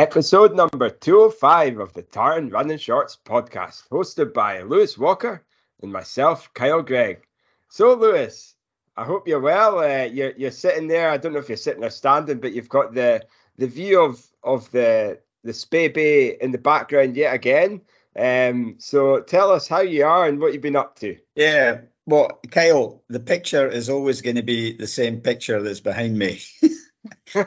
[0.00, 5.44] Episode number 205 of the Tartan Running Shorts podcast, hosted by Lewis Walker
[5.82, 7.26] and myself, Kyle Gregg.
[7.68, 8.54] So, Lewis,
[8.96, 9.80] I hope you're well.
[9.80, 11.10] Uh, you're, you're sitting there.
[11.10, 13.26] I don't know if you're sitting or standing, but you've got the
[13.58, 17.82] the view of of the the Spey Bay in the background yet again.
[18.16, 21.18] Um, so, tell us how you are and what you've been up to.
[21.34, 26.18] Yeah, well, Kyle, the picture is always going to be the same picture that's behind
[26.18, 26.40] me.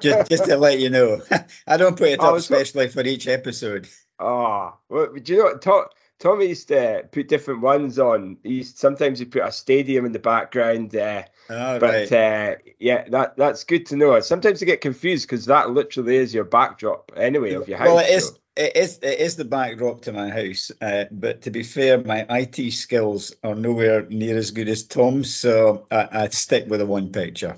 [0.02, 1.21] just, just to let you know,
[1.67, 3.88] I don't put it up especially for each episode.
[4.20, 5.61] Oh, well, do you know what?
[5.61, 5.85] Tom,
[6.20, 8.38] Tommy used to put different ones on.
[8.44, 10.95] He sometimes he put a stadium in the background.
[10.95, 12.11] Uh, oh, but right.
[12.11, 14.20] uh, yeah, that that's good to know.
[14.21, 17.88] Sometimes I get confused because that literally is your backdrop anyway of your house.
[17.88, 18.27] Well, it is.
[18.27, 18.38] So.
[18.55, 22.23] It is it is the backdrop to my house, uh, but to be fair, my
[22.30, 26.85] IT skills are nowhere near as good as Tom's, so I, I stick with the
[26.85, 27.58] one picture.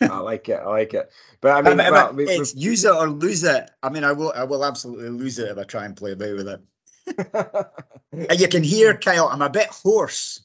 [0.00, 0.60] I like it.
[0.60, 1.10] I like it.
[1.40, 3.70] But I mean, I mean well, we, it's we, use it or lose it.
[3.82, 4.32] I mean, I will.
[4.34, 6.60] I will absolutely lose it if I try and play about with it.
[8.30, 9.28] and you can hear Kyle.
[9.28, 10.42] I'm a bit hoarse.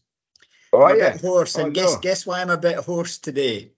[0.73, 1.55] Oh I'm a yeah, bit hoarse.
[1.55, 1.99] And oh, guess no.
[1.99, 3.71] guess why I'm a bit hoarse today.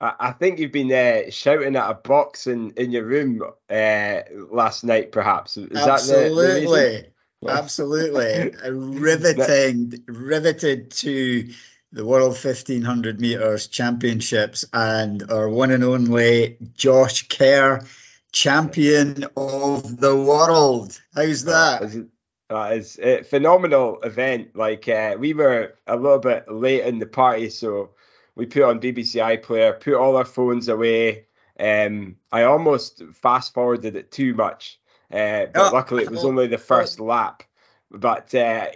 [0.00, 4.20] I, I think you've been uh, shouting at a box in, in your room uh,
[4.50, 5.56] last night, perhaps.
[5.56, 7.06] Is absolutely, that
[7.40, 11.48] the, the absolutely riveting, riveted to
[11.92, 17.84] the World 1500 meters championships and our one and only Josh Kerr,
[18.32, 20.98] champion of the world.
[21.14, 22.08] How's that?
[22.48, 24.56] That is a phenomenal event.
[24.56, 27.90] Like uh, we were a little bit late in the party, so
[28.34, 31.26] we put on BBC iPlayer, put all our phones away.
[31.60, 36.46] Um, I almost fast forwarded it too much, uh, but oh, luckily it was only
[36.46, 37.42] the first lap.
[37.90, 38.68] But uh,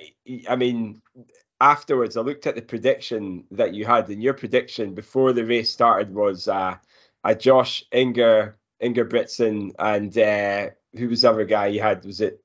[0.48, 1.00] I mean,
[1.61, 5.72] afterwards, I looked at the prediction that you had, and your prediction before the race
[5.72, 6.77] started was uh,
[7.25, 12.05] a Josh Inger, Ingebrigtsen, and uh, who was the other guy you had?
[12.05, 12.43] Was it?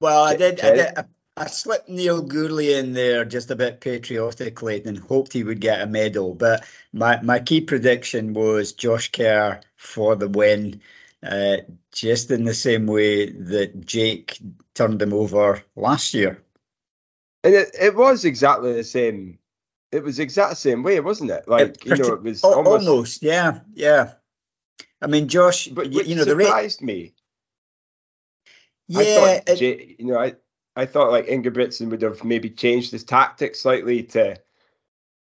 [0.00, 0.60] Well, I did.
[0.60, 0.98] I, did
[1.36, 5.82] I, slipped Neil Gourley in there just a bit patriotically and hoped he would get
[5.82, 6.34] a medal.
[6.34, 10.80] But my, my key prediction was Josh Kerr for the win,
[11.22, 11.58] uh,
[11.92, 14.38] just in the same way that Jake
[14.74, 16.42] turned him over last year.
[17.44, 19.38] And it, it was exactly the same.
[19.92, 21.48] It was exact same way, wasn't it?
[21.48, 24.12] Like you know, it was almost, almost yeah, yeah.
[25.00, 27.14] I mean, Josh, but you, you know, surprised the me.
[28.88, 30.34] Yeah, I thought, it, you know, I
[30.74, 34.40] I thought like Ingebrigtsen would have maybe changed his tactics slightly to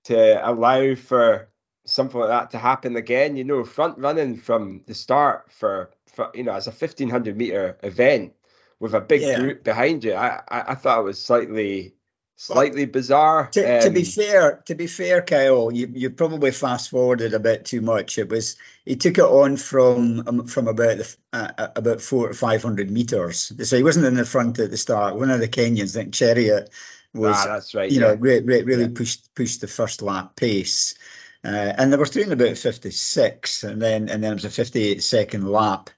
[0.06, 1.50] to allow for
[1.86, 3.36] something like that to happen again.
[3.36, 7.38] You know, front running from the start for, for you know as a fifteen hundred
[7.38, 8.34] meter event
[8.82, 9.40] with a big yeah.
[9.40, 10.14] group behind you.
[10.14, 11.94] I, I, I thought it was slightly
[12.36, 13.48] slightly bizarre.
[13.52, 17.36] To, um, to, be um, fair, to be fair, Kyle, you, you probably fast forwarded
[17.36, 18.18] a bit too much.
[18.18, 22.30] It was he took it on from um, from about the, uh, uh about four
[22.30, 23.54] to five hundred meters.
[23.64, 25.16] So he wasn't in the front at the start.
[25.16, 26.70] One of the Kenyans, I think Cheruiyot,
[27.14, 27.92] was ah, that's right.
[27.92, 28.08] You yeah.
[28.08, 28.96] know, re, re, really yeah.
[28.96, 30.96] pushed pushed the first lap pace.
[31.44, 35.02] Uh, and they were doing about 56, and then and then it was a 58
[35.02, 35.90] second lap.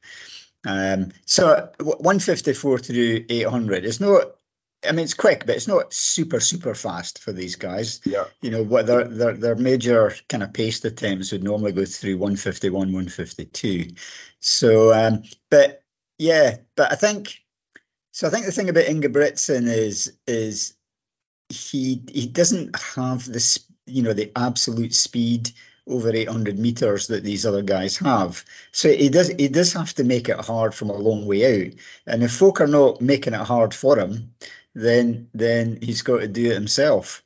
[0.65, 4.35] Um, so 154 to do 800 is not.
[4.85, 8.01] I mean, it's quick, but it's not super super fast for these guys.
[8.05, 8.25] Yeah.
[8.41, 12.17] You know what their their their major kind of paced attempts would normally go through
[12.17, 13.95] 151, 152.
[14.41, 15.83] So, um, but
[16.17, 17.39] yeah, but I think
[18.11, 18.27] so.
[18.27, 20.75] I think the thing about Ingebrigtsen is is
[21.49, 25.51] he he doesn't have this you know the absolute speed
[25.87, 28.43] over 800 meters that these other guys have.
[28.71, 31.73] So he does he does have to make it hard from a long way out.
[32.07, 34.33] And if folk are not making it hard for him,
[34.73, 37.23] then then he's got to do it himself.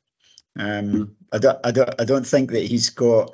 [0.57, 1.09] Um, mm.
[1.31, 3.33] I don't I don't I don't think that he's got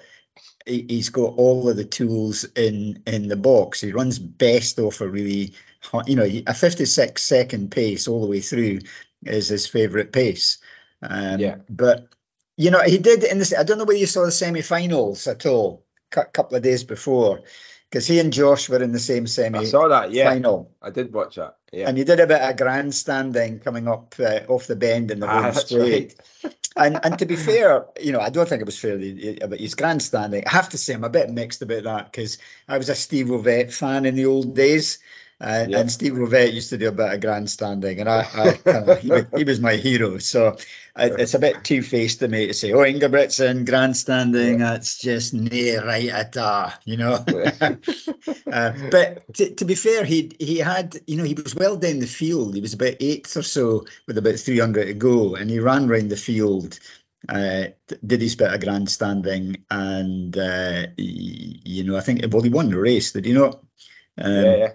[0.66, 3.81] he's got all of the tools in in the box.
[3.81, 5.53] He runs best off a really
[6.05, 8.79] you know a 56 second pace all the way through
[9.23, 10.58] is his favorite pace.
[11.02, 12.08] Um, yeah, but
[12.58, 13.53] you know, he did in this.
[13.53, 15.85] I don't know whether you saw the semi-finals at all.
[16.16, 17.41] A couple of days before,
[17.90, 19.59] because he and Josh were in the same semi.
[19.59, 20.11] I saw that.
[20.11, 20.72] Yeah, final.
[20.79, 21.58] I did watch that.
[21.72, 25.20] Yeah, and he did a bit of grandstanding coming up uh, off the bend in
[25.20, 26.16] the ah, home straight.
[26.44, 26.55] Right.
[26.76, 29.73] and and to be fair, you know, I don't think it was fair about his
[29.73, 30.44] grandstanding.
[30.46, 33.28] I have to say, I'm a bit mixed about that because I was a Steve
[33.28, 34.99] Ovett fan in the old days.
[35.41, 38.96] Uh, And Steve Ovett used to do a bit of grandstanding, and I, I uh,
[38.96, 40.18] he, he, was my hero.
[40.20, 40.58] So
[40.96, 44.72] I, it's a bit two faced to me to say, "Oh, Ingebrigtsen grandstanding, yeah.
[44.72, 47.14] that's just near right at all," you know.
[48.52, 52.00] uh, but to, to, be fair, he he had, you know, he was well down
[52.00, 52.56] the field.
[52.56, 56.09] He was about eighth or so with about 300 to go, and he ran round
[56.09, 56.80] the field.
[57.28, 57.68] Uh,
[58.06, 62.78] did his bit of grandstanding, and uh, you know, I think well, he won the
[62.78, 63.14] race.
[63.14, 63.64] Did he not?
[64.18, 64.72] Um, yeah, yeah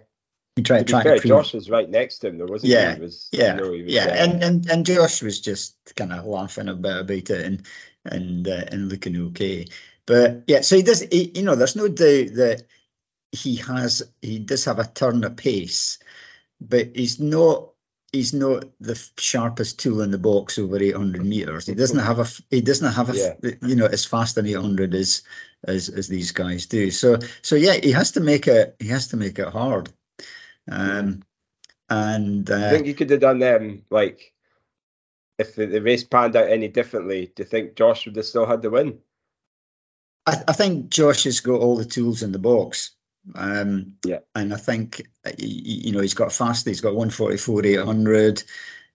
[0.58, 3.00] He tried to trying fair, Josh was right next to him, though, wasn't Yeah, he?
[3.00, 6.12] was, yeah, you know, he was, yeah, uh, and, and and Josh was just kind
[6.12, 7.62] of laughing a bit about it and
[8.04, 9.66] and uh, and looking okay.
[10.04, 11.00] But yeah, so he does.
[11.00, 12.62] He, you know, there's no doubt that
[13.30, 14.02] he has.
[14.20, 15.98] He does have a turn of pace,
[16.60, 17.70] but he's not.
[18.10, 21.66] He's not the sharpest tool in the box over 800 meters.
[21.66, 22.26] He doesn't have a.
[22.50, 23.12] He doesn't have a.
[23.12, 25.22] f- You know, as fast an 800 as
[25.62, 26.90] as as these guys do.
[26.90, 28.76] So so yeah, he has to make it.
[28.78, 29.90] He has to make it hard.
[30.70, 31.22] Um,
[31.88, 34.32] and I uh, think you could have done them like
[35.38, 37.32] if the, the race panned out any differently.
[37.34, 38.98] Do you think Josh would have still had the win?
[40.26, 42.90] I, I think Josh has got all the tools in the box.
[43.34, 44.20] Um, Yeah.
[44.34, 48.42] And I think, uh, you know, he's got fast, he's got 144, 800.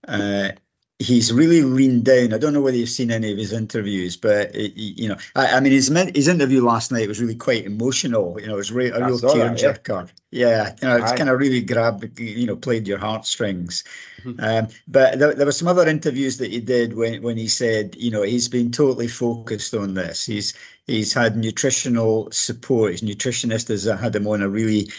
[0.07, 0.49] Uh,
[0.99, 2.33] he's really leaned down.
[2.33, 5.17] I don't know whether you've seen any of his interviews, but, uh, y- you know,
[5.35, 8.39] I, I mean, his, his interview last night was really quite emotional.
[8.39, 9.67] You know, it was re- a real that, yeah.
[10.31, 10.75] Yeah.
[10.81, 13.83] You know, it's kind of really grabbed, you know, played your heartstrings.
[14.23, 14.41] Mhm.
[14.41, 17.95] Um, but there, there were some other interviews that he did when, when he said,
[17.97, 20.25] you know, he's been totally focused on this.
[20.25, 20.53] He's
[20.87, 22.91] he's had nutritional support.
[22.93, 24.89] His nutritionist has had him on a really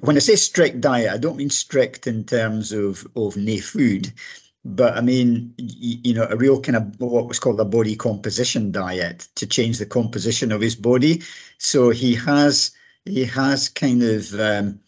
[0.00, 4.12] when I say strict diet, I don't mean strict in terms of of no food,
[4.64, 7.96] but I mean y- you know a real kind of what was called a body
[7.96, 11.22] composition diet to change the composition of his body.
[11.58, 12.72] So he has
[13.04, 14.80] he has kind of um,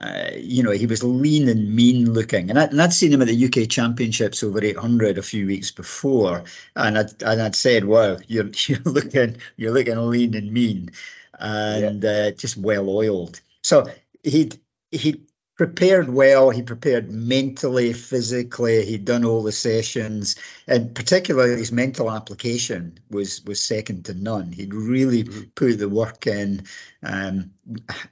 [0.00, 3.20] uh, you know, he was lean and mean looking, and, I, and I'd seen him
[3.20, 6.44] at the UK Championships over 800 a few weeks before,
[6.76, 10.92] and I'd and I'd said, "Wow, you're you're looking you're looking lean and mean,
[11.38, 13.88] and uh, just well oiled." So
[14.22, 14.60] he'd
[14.92, 15.22] he
[15.58, 16.50] prepared well.
[16.50, 18.86] He prepared mentally, physically.
[18.86, 24.52] He'd done all the sessions, and particularly his mental application was was second to none.
[24.52, 25.54] He'd really Mhm.
[25.54, 26.62] put the work in,
[27.02, 27.50] um,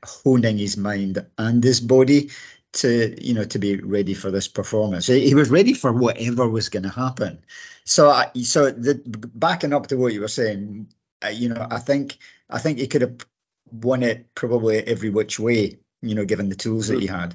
[0.04, 2.30] honing his mind and his body
[2.72, 5.06] to you know to be ready for this performance.
[5.06, 7.38] He he was ready for whatever was going to happen.
[7.84, 9.00] So I, so the
[9.34, 10.88] backing up to what you were saying,
[11.24, 12.18] uh, you know, I think
[12.50, 13.24] I think he could have
[13.70, 17.34] won it probably every which way, you know, given the tools that he had.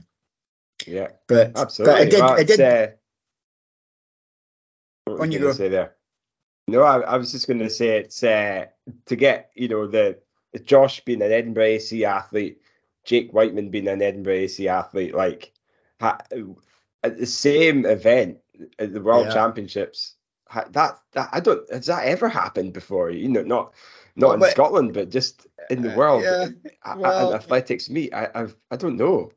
[0.87, 1.93] Yeah, But absolutely.
[1.93, 2.87] but I did I did uh,
[5.05, 5.53] what On you go.
[5.53, 5.95] Say there.
[6.67, 8.65] No, I, I was just going to say it's uh,
[9.07, 10.19] to get you know the
[10.63, 12.61] Josh being an Edinburgh AC athlete,
[13.05, 15.53] Jake Whiteman being an Edinburgh AC athlete, like
[15.99, 16.19] ha,
[17.03, 18.39] at the same event
[18.79, 19.33] at the World Yeah.
[19.33, 20.15] Championships.
[20.47, 23.09] ha- That, that I don't has that ever happened before?
[23.11, 23.73] You know, not
[24.15, 26.23] not Well, in Scotland, but just in the Uh, world.
[26.23, 26.47] yeah,
[26.97, 28.13] well- an athletics meet.
[28.13, 29.31] I I've, I don't know.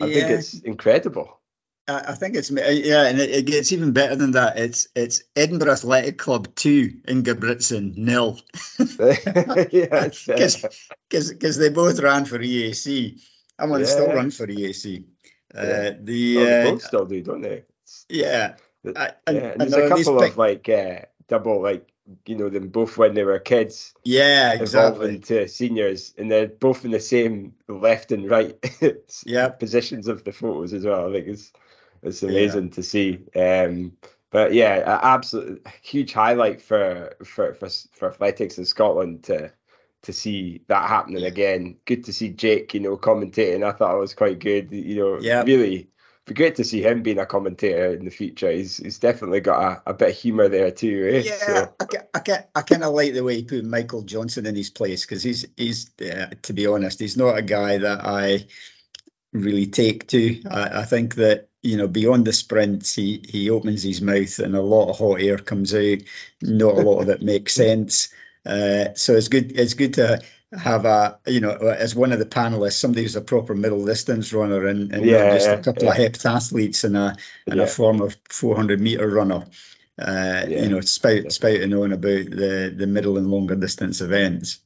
[0.00, 1.40] I think it's incredible.
[1.88, 4.58] I I think it's yeah, and it, it gets even better than that.
[4.58, 8.38] It's it's Edinburgh Athletic Club two, Ingebrigtsen nil.
[8.78, 10.08] yeah, uh,
[11.08, 13.20] because because they both ran for EAC.
[13.58, 15.04] I'm going to still run for EAC.
[15.54, 15.90] Uh, Yeah.
[16.00, 17.64] the well, they uh, both still do, don't they?
[18.08, 18.54] Yeah,
[18.84, 21.88] I, and, yeah, and and there's a couple of like uh, double, like
[22.26, 25.18] you know, them both when they were kids yeah, exactly.
[25.20, 28.56] to seniors, and they're both in the same left and right
[29.26, 31.08] Yeah, positions of the photos as well.
[31.08, 31.52] I think it's
[32.02, 32.30] it's Yeah.
[32.30, 33.24] amazing to see.
[33.34, 33.96] Um,
[34.30, 39.52] but yeah, a absolute huge highlight for for for for athletics in Scotland to
[40.02, 41.28] to see that happening Yeah.
[41.28, 41.76] again.
[41.84, 43.64] Good to see Jake, you know, commentating.
[43.64, 44.70] I thought it was quite good.
[44.72, 45.42] You know, Yeah.
[45.42, 45.90] really
[46.28, 48.50] be great to see him being a commentator in the future.
[48.50, 51.10] He's he's definitely got a, a bit of humour there too.
[51.12, 51.22] Eh?
[51.24, 51.34] yeah.
[51.34, 54.70] So, I, I, I kind of like the way he put Michael Johnson in his
[54.70, 58.46] place because he's he's uh, to be honest, he's not a guy that I
[59.32, 60.42] really take to.
[60.48, 64.54] I, I think that you know beyond the sprints, he he opens his mouth and
[64.54, 65.98] a lot of hot air comes out.
[66.42, 68.10] Not a lot of it makes sense.
[68.46, 69.58] Uh, so it's good.
[69.58, 70.20] It's good to
[70.56, 74.32] have a you know as one of the panelists, somebody who's a proper middle distance
[74.32, 77.64] runner and, and Yeah, just a couple of heptathletes and a and Yeah.
[77.64, 79.46] a former 400 meter runner.
[80.00, 80.62] Uh, Yeah.
[80.62, 84.60] You know, spout, spouting on about the the middle and longer distance events.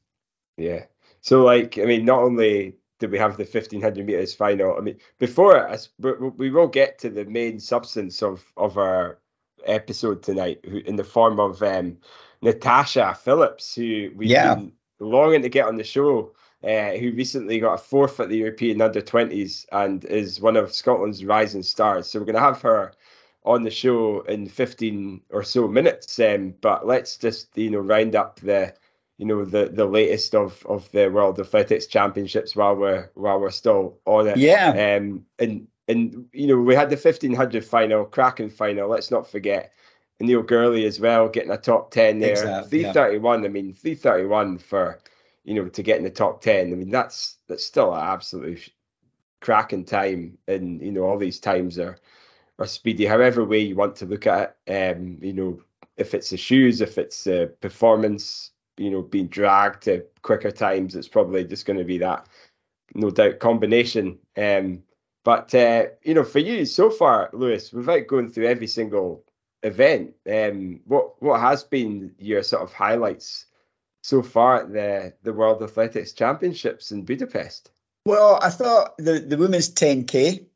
[0.56, 0.84] Yeah.
[1.20, 4.98] So, like, I mean, not only did we have the 1500 meters final, I mean,
[5.18, 9.18] before us, we, we will get to the main substance of, of our
[9.64, 11.98] episode tonight who, in the form of um,
[12.42, 14.54] Natasha Phillips, who we've Yeah.
[14.56, 16.32] been longing to get on the show,
[16.64, 20.72] uh, who recently got a fourth at the European under 20s and is one of
[20.72, 22.06] Scotland's rising stars.
[22.06, 22.92] So, we're going to have her
[23.44, 26.18] on the show in 15 or so minutes.
[26.20, 28.74] Um, but let's just, you know, round up the
[29.18, 33.50] you know the the latest of of the World Athletics Championships while we're while we're
[33.50, 34.36] still on it.
[34.38, 38.88] Yeah, Um, and and you know we had the fifteen hundred final, cracking final.
[38.88, 39.72] Let's not forget
[40.20, 42.32] Neil Gourley as well, getting a top ten there.
[42.32, 42.92] Exactly, yeah.
[42.92, 43.44] Three thirty one.
[43.44, 45.00] I mean, three thirty one for
[45.44, 46.72] you know to get in the top ten.
[46.72, 48.62] I mean that's that's still an absolutely
[49.40, 51.98] cracking time, and you know all these times are
[52.58, 53.04] are speedy.
[53.04, 55.60] However way you want to look at it, um, you know,
[55.96, 60.94] if it's the shoes, if it's the performance, you know, being dragged to quicker times,
[60.94, 62.26] it's probably just going to be that,
[62.94, 64.18] no doubt, combination.
[64.36, 64.82] Um,
[65.24, 69.24] but uh, you know, for you so far, Lewis, without going through every single
[69.62, 73.46] event, um, what what has been your sort of highlights
[74.02, 77.70] so far at the the World Athletics Championships in Budapest?
[78.04, 80.46] Well, I thought the the women's 10k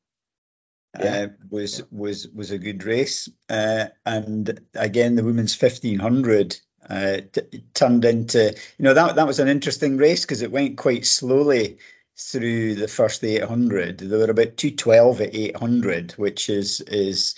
[0.98, 1.04] yeah.
[1.04, 6.58] uh, was was was a good race, uh, and again the women's 1500
[6.88, 10.78] uh, t- turned into you know that that was an interesting race because it went
[10.78, 11.78] quite slowly
[12.18, 13.98] through the first 800.
[13.98, 17.34] They were about 212 at 800, which is is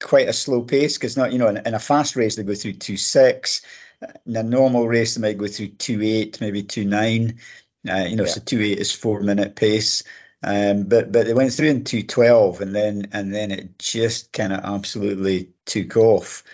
[0.00, 2.54] quite a slow pace because not you know in, in, a fast race they go
[2.54, 3.62] through two six,
[4.26, 7.38] In a normal race they might go through two eight maybe 29.
[7.88, 8.30] Uh, you know, yeah.
[8.30, 10.02] so 28 is four minute pace.
[10.42, 14.52] Um, but but they went through in 212 and then and then it just kind
[14.52, 16.44] of absolutely took off.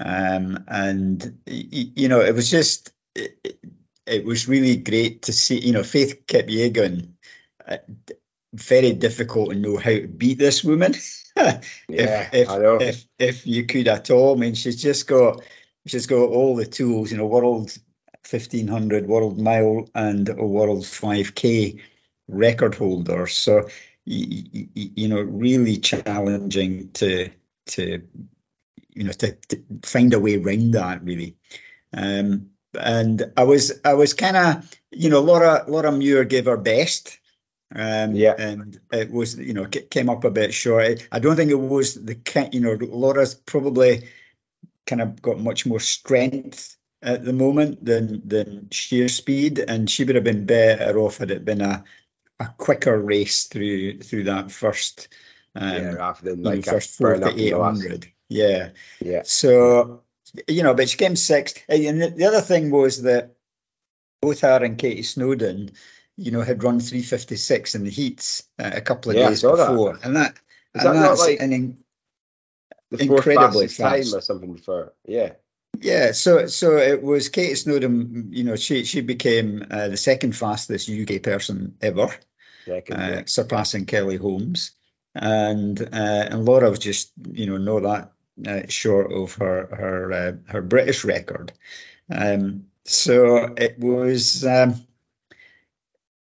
[0.00, 3.58] Um, and you know it was just it,
[4.06, 7.12] it was really great to see, you know, Faith Kipyegon,
[8.52, 10.92] very difficult to know how to beat this woman.
[11.36, 12.76] if, yeah, if, I know.
[12.80, 14.36] If, if you could at all.
[14.36, 15.42] I mean, she's just got,
[15.86, 17.76] she's got all the tools, you know, world
[18.28, 21.80] 1500, world mile, and a world 5K
[22.28, 23.26] record holder.
[23.26, 23.68] So,
[24.04, 27.30] you, you know, really challenging to,
[27.66, 28.02] to,
[28.90, 31.36] you know, to, to find a way around that, really.
[31.94, 36.56] Um, and I was I was kind of you know Laura Laura Muir gave her
[36.56, 37.18] best.
[37.74, 41.06] Um, yeah, and it was you know came up a bit short.
[41.10, 42.18] I don't think it was the
[42.52, 44.08] you know Laura's probably
[44.86, 50.04] kind of got much more strength at the moment than than sheer speed, and she
[50.04, 51.84] would have been better off had it been a
[52.38, 55.08] a quicker race through through that first
[55.54, 58.06] um, yeah, rather than like first four to eight hundred.
[58.28, 59.22] Yeah, yeah.
[59.24, 60.02] So
[60.48, 61.62] you know, but she came sixth.
[61.68, 63.34] And the other thing was that
[64.20, 65.72] both her and Katie Snowden,
[66.16, 69.98] you know, had run 356 in the heats uh, a couple of yeah, days before,
[70.02, 70.02] And that.
[70.04, 70.34] and that
[70.74, 71.78] is and that not like an in,
[72.90, 75.32] incredibly fast time or something for yeah.
[75.80, 78.28] Yeah, so so it was Kate Snowden.
[78.30, 82.08] You know, she she became uh, the second fastest UK person ever,
[82.66, 83.22] second, uh, yeah.
[83.24, 84.72] surpassing Kelly Holmes,
[85.14, 88.12] and uh, and Laura was just you know know that
[88.46, 91.52] uh, short of her her uh, her British record.
[92.10, 94.74] Um, so it was um,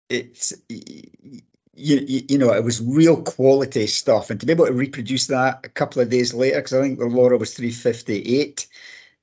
[0.09, 5.27] it's you, you, know it was real quality stuff, and to be able to reproduce
[5.27, 8.67] that a couple of days later, because I think the Laura was three fifty eight.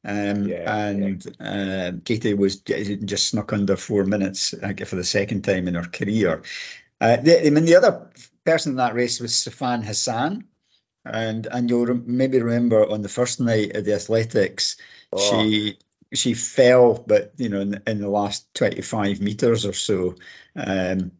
[0.05, 1.47] Um, yeah, and yeah.
[1.47, 4.55] Uh, Katie was just snuck under four minutes
[4.87, 6.43] for the second time in her career.
[7.00, 8.11] Uh, the, I mean, the other
[8.45, 10.45] person in that race was Sifan Hassan,
[11.05, 14.76] and and you'll re- maybe remember on the first night of the athletics,
[15.12, 15.19] oh.
[15.19, 15.78] she
[16.15, 20.15] she fell, but you know, in, in the last 25 meters or so,
[20.55, 21.13] um,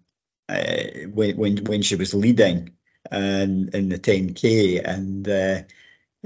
[0.49, 2.73] uh, when when when she was leading,
[3.11, 5.63] and in the 10k, and uh,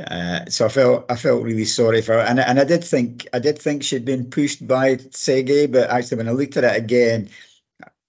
[0.02, 3.28] uh, so I felt I felt really sorry for her, and and I did think
[3.32, 6.76] I did think she'd been pushed by Tsegay, but actually when I looked at it
[6.76, 7.30] again,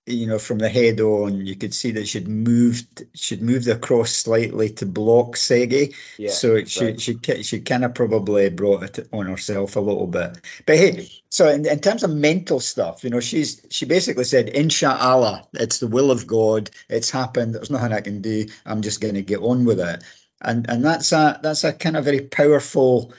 [0.08, 4.12] you know, from the head on, you could see that she'd moved, she'd moved across
[4.12, 5.96] slightly to block Tsegay.
[6.18, 7.02] Yeah, so she, right.
[7.02, 10.40] she, she, she kind of probably brought it on herself a little bit.
[10.66, 14.50] But hey, so in, in terms of mental stuff, you know, she's, she basically said,
[14.50, 16.72] Inshallah, it's the will of God.
[16.90, 17.54] It's happened.
[17.54, 18.48] There's nothing I can do.
[18.66, 20.04] I'm just going to get on with it.
[20.42, 23.14] And, and that's a, that's a kind of very powerful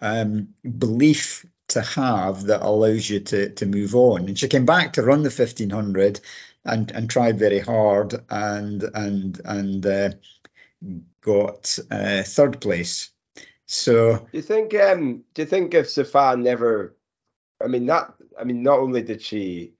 [0.00, 4.26] um, belief to have that allows you to to move on.
[4.26, 6.20] And she came back to run the 1500
[6.64, 10.10] and and tried very hard and and and uh,
[11.20, 13.10] got uh, third place.
[13.66, 16.96] So do you think um do you think if Sifan never
[17.62, 19.74] I mean that I mean not only did she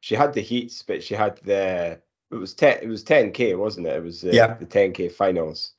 [0.00, 2.00] she had the heats but she had the
[2.30, 4.54] it was 10 it was 10k wasn't it it was uh, yeah.
[4.54, 5.72] the 10k finals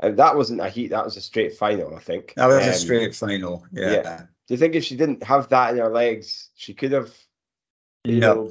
[0.00, 2.74] that wasn't a heat that was a straight final i think that was um, a
[2.74, 3.90] straight final yeah.
[3.90, 7.14] yeah do you think if she didn't have that in her legs, she could have?
[8.06, 8.50] no, know,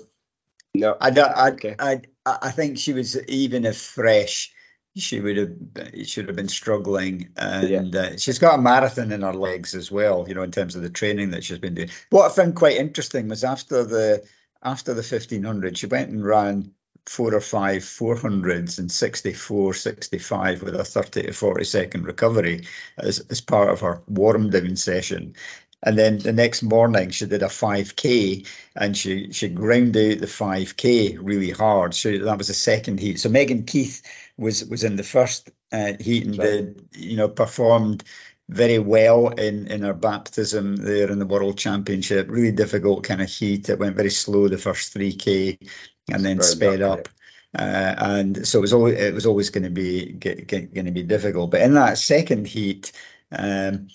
[0.75, 0.97] no.
[1.01, 1.31] I don't.
[1.31, 1.75] I, okay.
[1.79, 4.53] I, I think she was even if fresh,
[4.95, 7.99] she would have should have been struggling, and yeah.
[7.99, 10.25] uh, she's got a marathon in her legs as well.
[10.27, 11.89] You know, in terms of the training that she's been doing.
[12.11, 14.23] What I found quite interesting was after the
[14.61, 16.73] after the fifteen hundred, she went and ran
[17.07, 22.65] four or five 400s and 64, 65 with a 30 to 40 second recovery
[22.97, 25.35] as, as part of her warm down session.
[25.83, 30.25] and then the next morning she did a 5k and she she ground out the
[30.25, 31.93] 5k really hard.
[31.93, 33.19] So that was the second heat.
[33.19, 34.01] So Megan Keith
[34.37, 36.45] was was in the first uh, heat and right.
[36.45, 38.03] did you know performed
[38.49, 42.29] very well in in her baptism there in the World Championship.
[42.29, 43.69] Really difficult kind of heat.
[43.69, 45.69] It went very slow the first 3k
[46.11, 47.09] and then sped up.
[47.57, 51.03] Uh, and so it was always it was always going to be going to be
[51.03, 51.51] difficult.
[51.51, 52.91] But in that second heat,
[53.31, 53.87] um,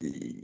[0.00, 0.42] you,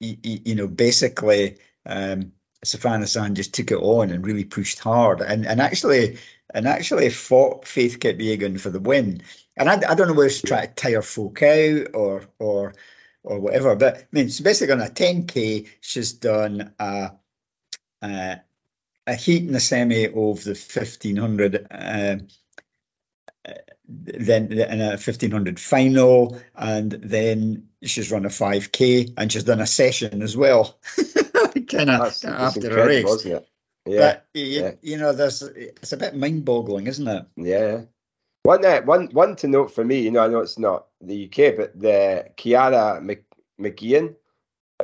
[0.00, 2.32] you, know, basically, um,
[2.64, 6.18] Sifan just took it on and really pushed hard, and and actually
[6.52, 9.22] and actually fought Faith Kipyegon for the win.
[9.56, 12.74] And I, I don't know whether she's trying to tire folk out or or
[13.26, 13.74] or whatever.
[13.76, 17.12] But I mean, it's basically on a 10k, she's done a,
[18.02, 18.40] a,
[19.06, 21.66] a heat in the semi of the 1500.
[21.70, 22.16] Uh,
[23.88, 29.66] then in a 1500 final, and then she's run a 5k, and she's done a
[29.66, 30.76] session as well,
[31.68, 33.26] kind of after a race.
[33.86, 34.72] Yeah, but, you, yeah.
[34.82, 37.26] you know, there's it's a bit mind-boggling, isn't it?
[37.36, 37.82] Yeah.
[38.46, 41.26] One, uh, one, one to note for me, you know, I know it's not the
[41.26, 43.24] UK, but the Ciara Mc,
[43.60, 44.14] Mageean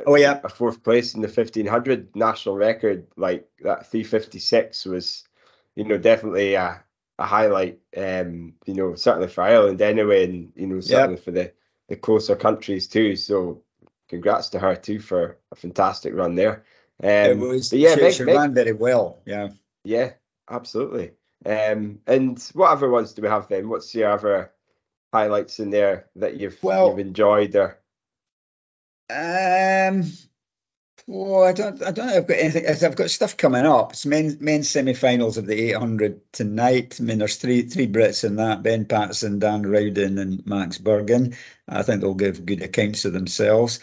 [0.05, 5.23] Oh yeah, a fourth place in the 1500 national record, like that 356 was,
[5.75, 6.83] you know, definitely a,
[7.19, 7.79] a highlight.
[7.95, 11.23] Um, you know, certainly for Ireland anyway, and you know, certainly yep.
[11.23, 11.53] for the
[11.89, 13.15] the closer countries too.
[13.15, 13.61] So,
[14.09, 16.65] congrats to her too for a fantastic run there.
[17.03, 19.21] Um, it was, yeah, she, Meg, she Meg, ran very well.
[19.25, 19.49] Yeah,
[19.83, 20.13] yeah,
[20.49, 21.11] absolutely.
[21.45, 23.69] Um, and what other ones do we have then?
[23.69, 24.51] What's your other
[25.11, 27.77] highlights in there that you've well, you've enjoyed or
[29.09, 30.05] um,
[31.05, 32.15] well, I don't, I don't know.
[32.15, 32.65] I've got anything.
[32.67, 33.91] I've got stuff coming up.
[33.91, 36.97] It's men's men's semi-finals of the 800 tonight.
[36.99, 41.35] I mean, there's three three Brits in that: Ben Pattison, Dan Rowden, and Max Burgin.
[41.67, 43.79] I think they'll give good accounts of themselves.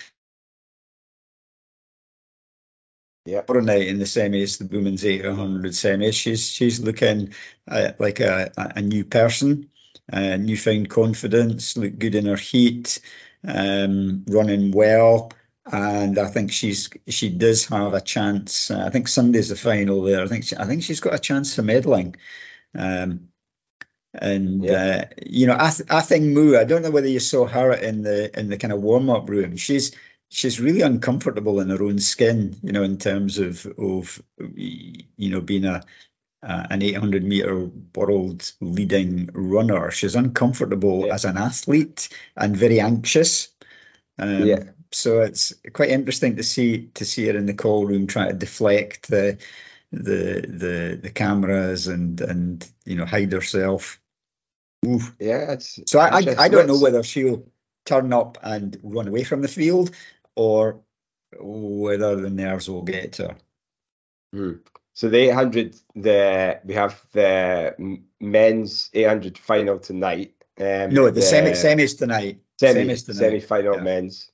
[3.25, 3.43] Yeah.
[3.49, 6.15] night in the semis, the women's 800 semis.
[6.15, 7.35] She's she's looking
[7.69, 9.69] uh, like a, a new person,
[10.13, 13.01] uh, newfound confidence, look good in her heat
[13.47, 15.33] um, running well.
[15.73, 18.71] And I think she's she does have a chance.
[18.71, 20.23] Uh, I think Sunday's the final there.
[20.23, 22.17] I think she, I think she's got a chance for medaling.
[22.75, 23.29] Um,
[24.15, 25.03] and yeah.
[25.03, 26.57] uh, you know, I, th- Athing Mu.
[26.57, 29.29] I don't know whether you saw her in the in the kind of warm up
[29.29, 29.57] room.
[29.57, 29.93] She's
[30.31, 32.57] she's really uncomfortable in her own skin.
[32.62, 34.23] You know, in terms of of
[34.55, 35.83] you know being a
[36.43, 39.90] uh, an 800 meter world leading runner.
[39.90, 41.14] She's uncomfortable yeah.
[41.14, 43.49] as an athlete and very anxious.
[44.19, 44.62] Um, yeah.
[44.93, 48.35] So it's quite interesting to see to see her in the call room trying to
[48.35, 49.38] deflect the
[49.93, 54.01] the the the cameras and and you know hide herself.
[54.83, 57.45] Yeah, it's so I I, I don't know whether she'll
[57.85, 59.90] turn up and run away from the field
[60.40, 60.81] or
[61.38, 63.37] whether the nerves will get to her.
[64.33, 64.53] Hmm.
[64.94, 70.33] So the 800, the we have the men's 800 final tonight.
[70.59, 72.40] Um, no, the, the semi semis tonight.
[72.59, 73.18] Semi semis tonight.
[73.18, 73.83] Semi final yeah.
[73.83, 74.31] men's,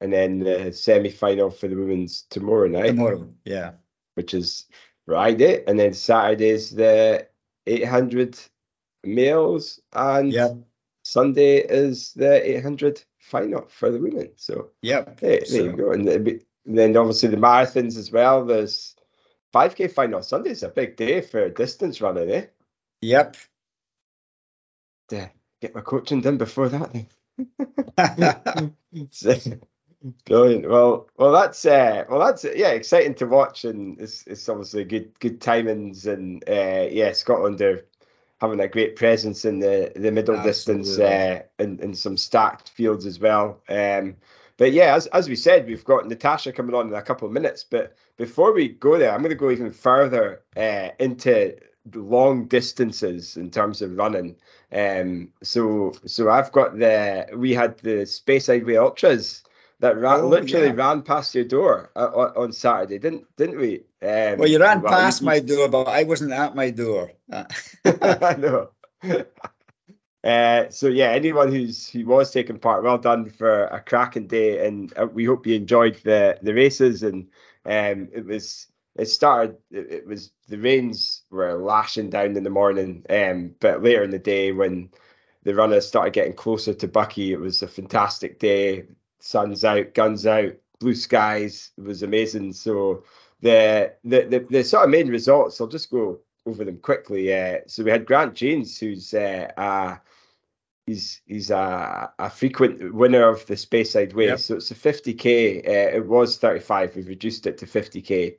[0.00, 2.86] and then the semi final for the women's tomorrow night.
[2.86, 3.72] Tomorrow, yeah.
[4.14, 4.66] Which is
[5.06, 7.26] Friday, and then Saturday is the
[7.66, 8.38] 800
[9.02, 10.54] males, and yeah.
[11.02, 14.30] Sunday is the 800 final for the women.
[14.36, 15.64] So yeah, hey, there so.
[15.64, 15.92] you go.
[15.92, 18.44] And then obviously the marathons as well.
[18.44, 18.96] There's
[19.54, 22.46] 5k final Sunday is a big day for distance running, eh?
[23.02, 23.36] Yep.
[25.10, 25.28] Yeah,
[25.60, 27.06] get my coaching done before that then.
[30.26, 30.68] brilliant.
[30.68, 35.18] Well, well, that's uh, well, that's yeah, exciting to watch, and it's, it's obviously good
[35.18, 37.84] good timings, and uh, yeah, Scotland are
[38.40, 40.82] having a great presence in the the middle Absolutely.
[40.84, 43.60] distance uh, and, and some stacked fields as well.
[43.68, 44.16] Um,
[44.56, 47.32] but yeah, as, as we said, we've got Natasha coming on in a couple of
[47.32, 47.64] minutes.
[47.64, 51.56] But before we go there, I'm going to go even further uh, into
[51.94, 54.36] long distances in terms of running.
[54.72, 59.42] Um, so so I've got the we had the Speyside Way Ultras
[59.80, 60.74] that ran, oh, literally yeah.
[60.74, 63.82] ran past your door uh, on, on, Saturday, didn't didn't we?
[64.02, 67.12] Um, well, you ran past my door, but I wasn't at my door.
[67.32, 68.70] I know.
[70.22, 74.66] Uh, so yeah, anyone who's who was taking part, well done for a cracking day,
[74.66, 77.02] and uh, we hope you enjoyed the the races.
[77.02, 77.28] And
[77.64, 79.56] um, it was it started.
[79.70, 84.10] It, it, was the rains were lashing down in the morning, um, but later in
[84.10, 84.90] the day when
[85.44, 88.84] the runners started getting closer to Buckie, it was a fantastic day.
[89.20, 91.70] Sun's out, guns out, blue skies.
[91.78, 92.52] It was amazing.
[92.52, 93.04] So
[93.40, 97.34] the the the, the sort of main results, I'll just go over them quickly.
[97.34, 99.96] Uh, so we had Grant James, who's uh,
[100.86, 104.26] he's he's a, a frequent winner of the Speyside Way.
[104.26, 104.38] Yep.
[104.40, 105.66] So it's a 50k.
[105.66, 106.96] Uh, it was 35.
[106.96, 108.36] We've reduced it to 50k.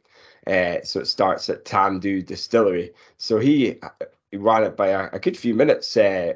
[0.48, 2.94] Uh, so it starts at Tamdhu Distillery.
[3.18, 3.80] So he,
[4.32, 6.34] he ran it by a, a good few minutes, uh,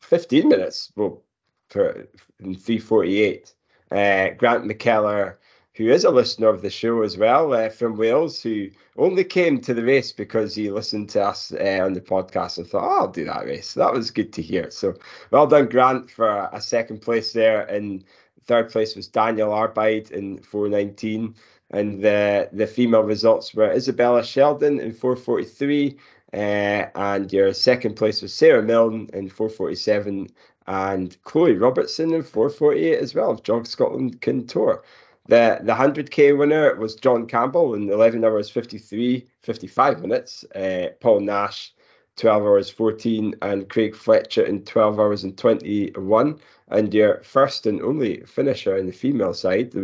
[0.00, 0.92] 15 minutes.
[0.96, 1.22] Well,
[1.68, 2.08] for
[2.40, 3.54] in 348.
[3.90, 5.36] Uh, Grant McKellar
[5.74, 9.60] who is a listener of the show as well uh, from Wales, who only came
[9.60, 13.00] to the race because he listened to us uh, on the podcast and thought, oh,
[13.00, 13.70] I'll do that race.
[13.70, 14.70] So that was good to hear.
[14.70, 14.94] So
[15.32, 17.62] well done, Grant, for a second place there.
[17.62, 18.04] And
[18.44, 21.34] third place was Daniel Arbide in 419.
[21.70, 25.96] And the, the female results were Isabella Sheldon in 443.
[26.32, 30.28] Uh, and your second place was Sarah Milne in 447
[30.66, 34.82] and Chloe Robertson in 448 as well of Jog Scotland Contour.
[35.26, 40.44] The the 100k winner was John Campbell in 11 hours 53 55 minutes.
[40.54, 41.72] Uh, Paul Nash
[42.16, 46.38] 12 hours 14 and Craig Fletcher in 12 hours and 21.
[46.68, 49.74] And your first and only finisher in the female side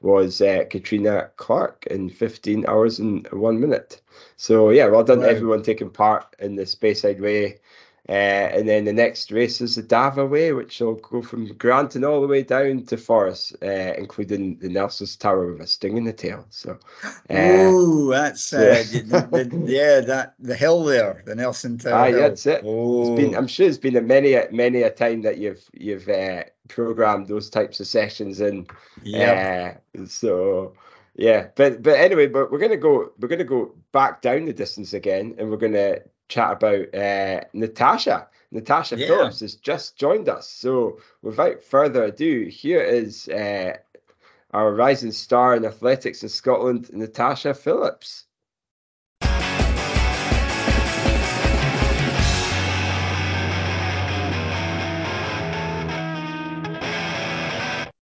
[0.00, 4.00] was uh, Katrina Clark in 15 hours and one minute.
[4.36, 5.30] So yeah, well done right.
[5.30, 7.58] everyone taking part in the Speyside Way
[8.08, 12.08] uh, and then the next race is the Dava Way, which will go from Grantown
[12.08, 16.02] all the way down to Forres, uh, including the Nelson's Tower with a sting in
[16.02, 16.44] the tail.
[16.50, 22.08] So, uh, oh, that's uh, the, the, yeah, that the hill there, the Nelson Tower.
[22.08, 22.62] Ah, that's it.
[22.66, 23.14] Oh.
[23.14, 27.28] Been, I'm sure it's been a many, many a time that you've you've uh, programmed
[27.28, 28.68] those types of sessions, and
[29.04, 30.72] yeah, uh, so
[31.14, 31.48] yeah.
[31.54, 35.36] But but anyway, but we're gonna go we're gonna go back down the distance again,
[35.38, 36.00] and we're gonna
[36.32, 38.26] chat about uh, Natasha.
[38.50, 39.06] Natasha yeah.
[39.06, 40.48] Phillips has just joined us.
[40.48, 43.76] So without further ado, here is uh,
[44.52, 48.24] our rising star in athletics in Scotland, Natasha Phillips.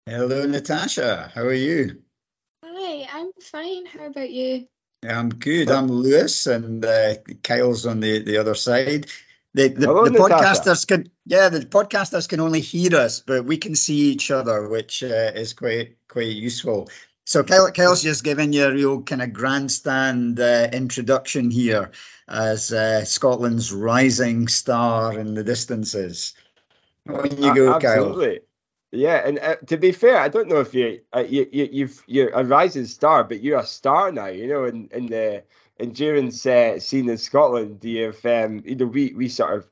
[0.08, 1.30] Hello, Natasha.
[1.34, 2.02] How are you?
[2.64, 3.86] Hi, I'm fine.
[3.86, 4.66] How about you?
[5.08, 5.70] I'm good.
[5.70, 9.06] I'm Lewis, and uh, Kyle's on the, the other side.
[9.54, 13.56] The, the, Hello, the podcasters can yeah the podcasters can only hear us, but we
[13.56, 16.90] can see each other, which uh, is quite quite useful.
[17.24, 21.90] So Kyle, Kyle's just giving you a real kind of grandstand uh, introduction here
[22.28, 26.34] as uh, Scotland's rising star in the distances.
[27.04, 28.26] When you go, Absolutely.
[28.26, 28.45] Kyle.
[28.96, 32.02] Yeah, and uh, to be fair, I don't know if you, uh, you, you you've
[32.06, 34.26] you're a rising star, but you're a star now.
[34.26, 35.42] You know, in in the
[35.78, 39.66] endurance uh, scene in Scotland, you've um, you know we we sort of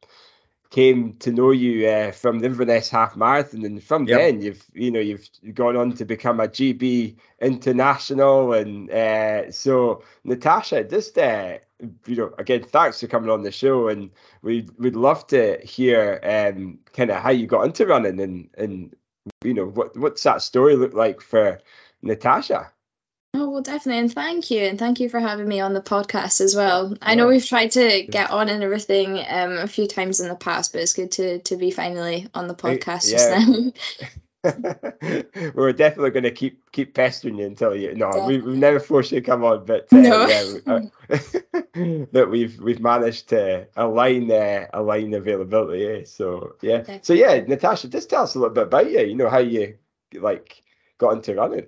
[0.71, 4.19] came to know you uh, from the Inverness Half Marathon, and from yep.
[4.19, 10.03] then you've you know you've gone on to become a GB international, and uh, so
[10.25, 11.59] Natasha, just uh,
[12.07, 14.11] you know, again, thanks for coming on the show, and
[14.43, 18.95] we would love to hear um, kind of how you got into running and and
[19.43, 21.61] you know, what what's that story look like for
[22.03, 22.71] Natasha?
[23.37, 26.41] Oh well, definitely, and thank you, and thank you for having me on the podcast
[26.41, 26.97] as well.
[27.03, 30.37] I know we've tried to get on and everything um, a few times in the
[30.37, 33.19] past, but it's good to to be finally on the podcast yeah.
[33.19, 33.73] just now.
[35.55, 37.95] we're definitely going to keep keep pestering you until you.
[37.95, 40.27] No, we, we've never forced you to come on, but uh, no.
[40.27, 40.81] yeah, uh,
[42.13, 45.87] that we've we've managed to align uh, align availability.
[45.87, 46.05] Eh?
[46.05, 47.01] So yeah, definitely.
[47.05, 49.01] so yeah, Natasha, just tell us a little bit about you.
[49.01, 49.79] You know how you
[50.13, 50.63] like
[50.99, 51.67] got into running.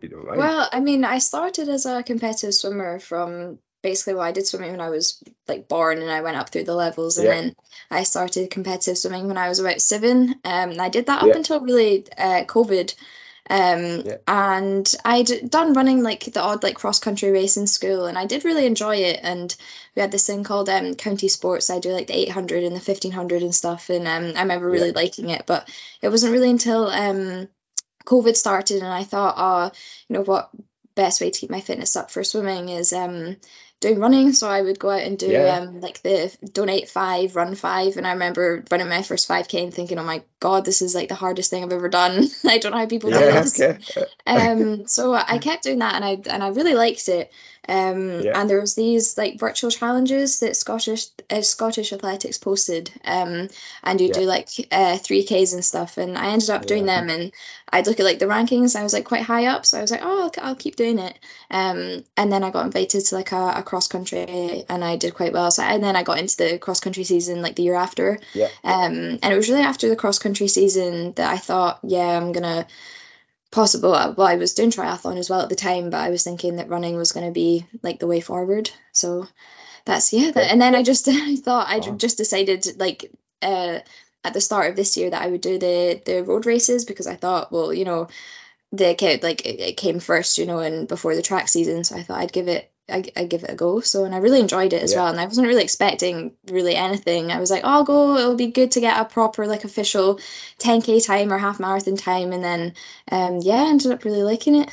[0.00, 0.38] You know, right?
[0.38, 4.72] Well, I mean, I started as a competitive swimmer from basically well, I did swimming
[4.72, 7.34] when I was like born and I went up through the levels and yeah.
[7.34, 7.56] then
[7.88, 10.30] I started competitive swimming when I was about seven.
[10.44, 11.36] Um, and I did that up yeah.
[11.36, 12.94] until really uh, COVID.
[13.48, 14.16] Um, yeah.
[14.26, 18.26] and I'd done running like the odd like cross country race in school and I
[18.26, 19.20] did really enjoy it.
[19.22, 19.54] And
[19.94, 21.70] we had this thing called um, county sports.
[21.70, 23.88] I do like the 800 and the 1500 and stuff.
[23.88, 25.68] And um, I remember really liking it, but
[26.02, 27.46] it wasn't really until um,
[28.04, 29.70] COVID started and I thought, oh,
[30.08, 30.50] you know what,
[30.96, 33.36] best way to keep my fitness up for swimming is um
[33.80, 34.32] doing running.
[34.32, 35.58] So I would go out and do yeah.
[35.58, 37.96] um like the donate five, run five.
[37.96, 41.08] And I remember running my first 5k and thinking, oh my god, this is like
[41.08, 42.24] the hardest thing I've ever done.
[42.44, 43.60] I don't know how people yeah, do this.
[43.60, 44.06] Okay.
[44.26, 47.32] um so I kept doing that and I and I really liked it.
[47.68, 48.40] Um, yeah.
[48.40, 53.48] and there was these like virtual challenges that Scottish uh, Scottish Athletics posted, um,
[53.82, 54.12] and you yeah.
[54.12, 55.98] do like uh, three uh, Ks and stuff.
[55.98, 57.32] And I ended up doing them, and
[57.68, 58.76] I'd look at like the rankings.
[58.76, 61.00] I was like quite high up, so I was like, oh, I'll, I'll keep doing
[61.00, 61.18] it.
[61.50, 65.14] Um, and then I got invited to like a, a, cross country, and I did
[65.14, 65.50] quite well.
[65.50, 68.20] So and then I got into the cross country season like the year after.
[68.32, 68.48] Yeah.
[68.62, 72.32] Um, and it was really after the cross country season that I thought, yeah, I'm
[72.32, 72.66] gonna
[73.50, 73.94] possible.
[73.94, 76.56] Uh, well, I was doing triathlon as well at the time, but I was thinking
[76.56, 78.70] that running was going to be like the way forward.
[78.92, 79.26] So
[79.84, 80.30] that's yeah.
[80.30, 83.10] That, and then I just I thought I just decided like
[83.42, 83.80] uh,
[84.22, 87.06] at the start of this year that I would do the the road races because
[87.06, 88.08] I thought, well, you know,
[88.72, 92.02] the like it, it came first, you know, and before the track season, so I
[92.02, 93.80] thought I'd give it I, I give it a go.
[93.80, 95.00] So and I really enjoyed it as yeah.
[95.00, 95.08] well.
[95.08, 97.30] And I wasn't really expecting really anything.
[97.32, 98.16] I was like, oh, I'll go.
[98.16, 100.20] It'll be good to get a proper like official
[100.60, 102.32] 10k time or half marathon time.
[102.32, 102.74] And then
[103.10, 104.70] um yeah, I ended up really liking it.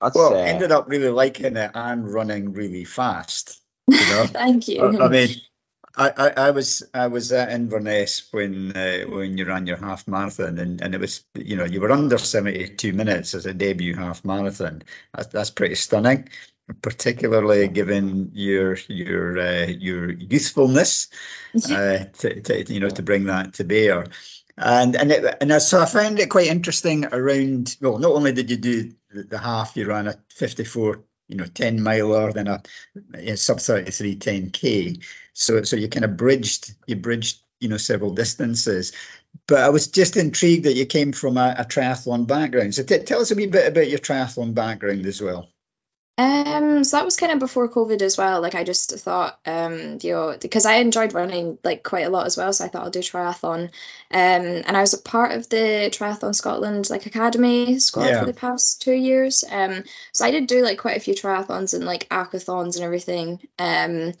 [0.00, 0.38] That's, well, uh...
[0.38, 3.60] ended up really liking it and running really fast.
[3.88, 4.26] You know?
[4.26, 4.82] Thank you.
[4.82, 5.28] I, I mean,
[5.96, 10.08] I, I, I, was I was at Inverness when uh, when you ran your half
[10.08, 13.94] marathon and, and it was you know you were under 72 minutes as a debut
[13.94, 14.82] half marathon.
[15.14, 16.28] That's, that's pretty stunning
[16.82, 21.08] particularly given your your uh, your youthfulness,
[21.70, 24.06] uh, to, to, you know to bring that to bear.
[24.56, 27.76] And and it, and so I found it quite interesting around.
[27.80, 31.46] Well, not only did you do the, the half, you ran a 54, you know,
[31.46, 32.62] 10 miler, then a,
[33.14, 35.04] a sub 33 10k.
[35.32, 38.92] So so you kind of bridged you bridged you know several distances.
[39.48, 42.74] But I was just intrigued that you came from a, a triathlon background.
[42.74, 45.48] So t- tell us a wee bit about your triathlon background as well.
[46.16, 48.40] Um, so that was kind of before COVID as well.
[48.40, 52.26] Like I just thought, um, you know, because I enjoyed running like quite a lot
[52.26, 52.52] as well.
[52.52, 53.64] So I thought I'll do triathlon.
[53.64, 53.72] Um,
[54.10, 58.20] and I was a part of the Triathlon Scotland like academy squad yeah.
[58.20, 59.42] for the past two years.
[59.50, 63.40] Um, so I did do like quite a few triathlons and like aquathons and everything.
[63.58, 64.12] Um,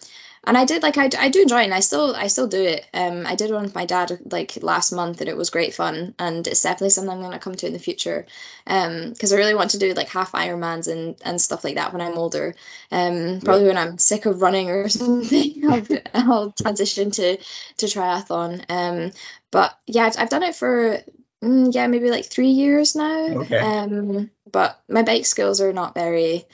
[0.46, 2.62] and I did like I, I do enjoy it and I still I still do
[2.62, 2.86] it.
[2.92, 6.14] Um, I did one with my dad like last month and it was great fun
[6.18, 8.26] and it's definitely something I'm gonna come to in the future.
[8.66, 11.92] Um, because I really want to do like half Ironmans and and stuff like that
[11.92, 12.54] when I'm older.
[12.90, 13.68] Um, probably yeah.
[13.68, 15.82] when I'm sick of running or something, I'll,
[16.14, 18.64] I'll transition to to triathlon.
[18.68, 19.12] Um,
[19.50, 21.00] but yeah, I've done it for
[21.42, 23.26] mm, yeah maybe like three years now.
[23.40, 23.58] Okay.
[23.58, 26.44] Um, but my bike skills are not very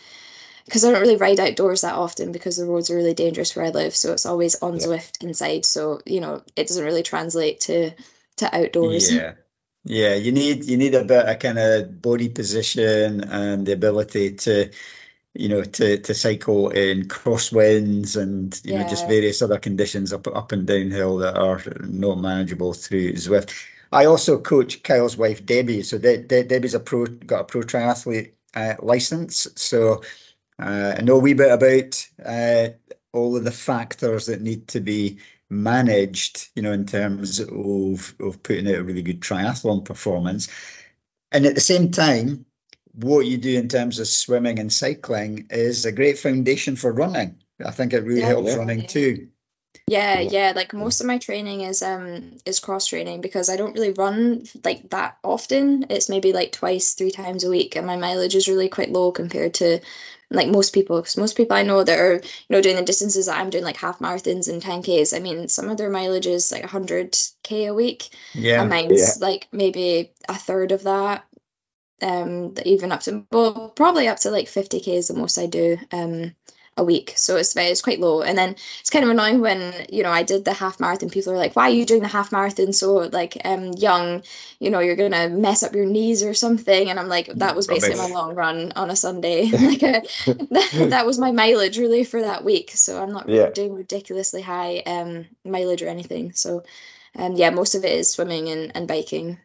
[0.70, 3.64] because I don't really ride outdoors that often because the roads are really dangerous where
[3.64, 3.96] I live.
[3.96, 4.86] So it's always on yeah.
[4.86, 5.64] Zwift inside.
[5.64, 7.90] So you know it doesn't really translate to
[8.36, 9.12] to outdoors.
[9.12, 9.32] Yeah,
[9.84, 10.14] yeah.
[10.14, 14.70] You need you need a bit of kind of body position and the ability to
[15.34, 18.82] you know to to cycle in crosswinds and you yeah.
[18.84, 23.52] know just various other conditions up up and downhill that are not manageable through Zwift.
[23.90, 25.82] I also coach Kyle's wife Debbie.
[25.82, 29.48] So De- De- Debbie's a pro got a pro triathlete uh, license.
[29.56, 30.02] So
[30.60, 32.68] uh, I know a wee bit about uh,
[33.12, 35.18] all of the factors that need to be
[35.48, 40.48] managed, you know, in terms of of putting out a really good triathlon performance.
[41.32, 42.46] And at the same time,
[42.92, 47.40] what you do in terms of swimming and cycling is a great foundation for running.
[47.64, 48.56] I think it really yeah, helps yeah.
[48.56, 49.28] running too.
[49.86, 50.52] Yeah, yeah.
[50.54, 54.44] Like most of my training is um is cross training because I don't really run
[54.64, 55.86] like that often.
[55.90, 59.10] It's maybe like twice, three times a week, and my mileage is really quite low
[59.12, 59.80] compared to
[60.30, 63.26] like most people because most people i know that are you know doing the distances
[63.26, 66.52] that i'm doing like half marathons and 10ks i mean some of their mileage is
[66.52, 69.26] like 100k a week yeah and mine's yeah.
[69.26, 71.24] like maybe a third of that
[72.02, 75.78] um even up to well probably up to like 50k is the most i do
[75.92, 76.34] um
[76.80, 77.12] a week.
[77.16, 78.22] So it's it's quite low.
[78.22, 81.32] And then it's kind of annoying when, you know, I did the half marathon, people
[81.34, 84.22] are like, Why are you doing the half marathon so like um young?
[84.58, 86.90] You know, you're gonna mess up your knees or something.
[86.90, 89.44] And I'm like, that was basically my long run on a Sunday.
[89.50, 92.70] like a, that, that was my mileage really for that week.
[92.72, 93.50] So I'm not yeah.
[93.50, 96.32] doing ridiculously high um mileage or anything.
[96.32, 96.64] So
[97.14, 99.38] um yeah, most of it is swimming and, and biking.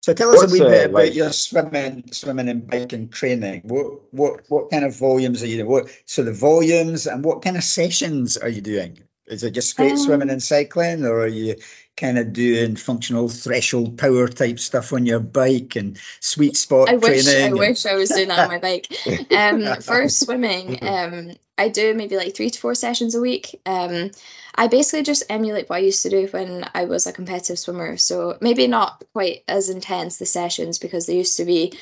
[0.00, 3.08] So tell us What's, a wee bit uh, about like, your swimming, swimming and biking
[3.08, 3.62] training.
[3.64, 5.68] What what what kind of volumes are you doing?
[5.68, 8.98] What so the volumes and what kind of sessions are you doing?
[9.26, 11.56] Is it just straight um, swimming and cycling, or are you
[11.98, 16.96] kind of doing functional threshold power type stuff on your bike and sweet spot I
[16.96, 17.52] wish, training?
[17.52, 18.86] I wish I was doing that on my bike.
[19.32, 23.60] Um, for swimming, um, I do maybe like three to four sessions a week.
[23.66, 24.12] Um,
[24.54, 27.96] I basically just emulate what I used to do when I was a competitive swimmer.
[27.96, 31.74] So maybe not quite as intense the sessions because they used to be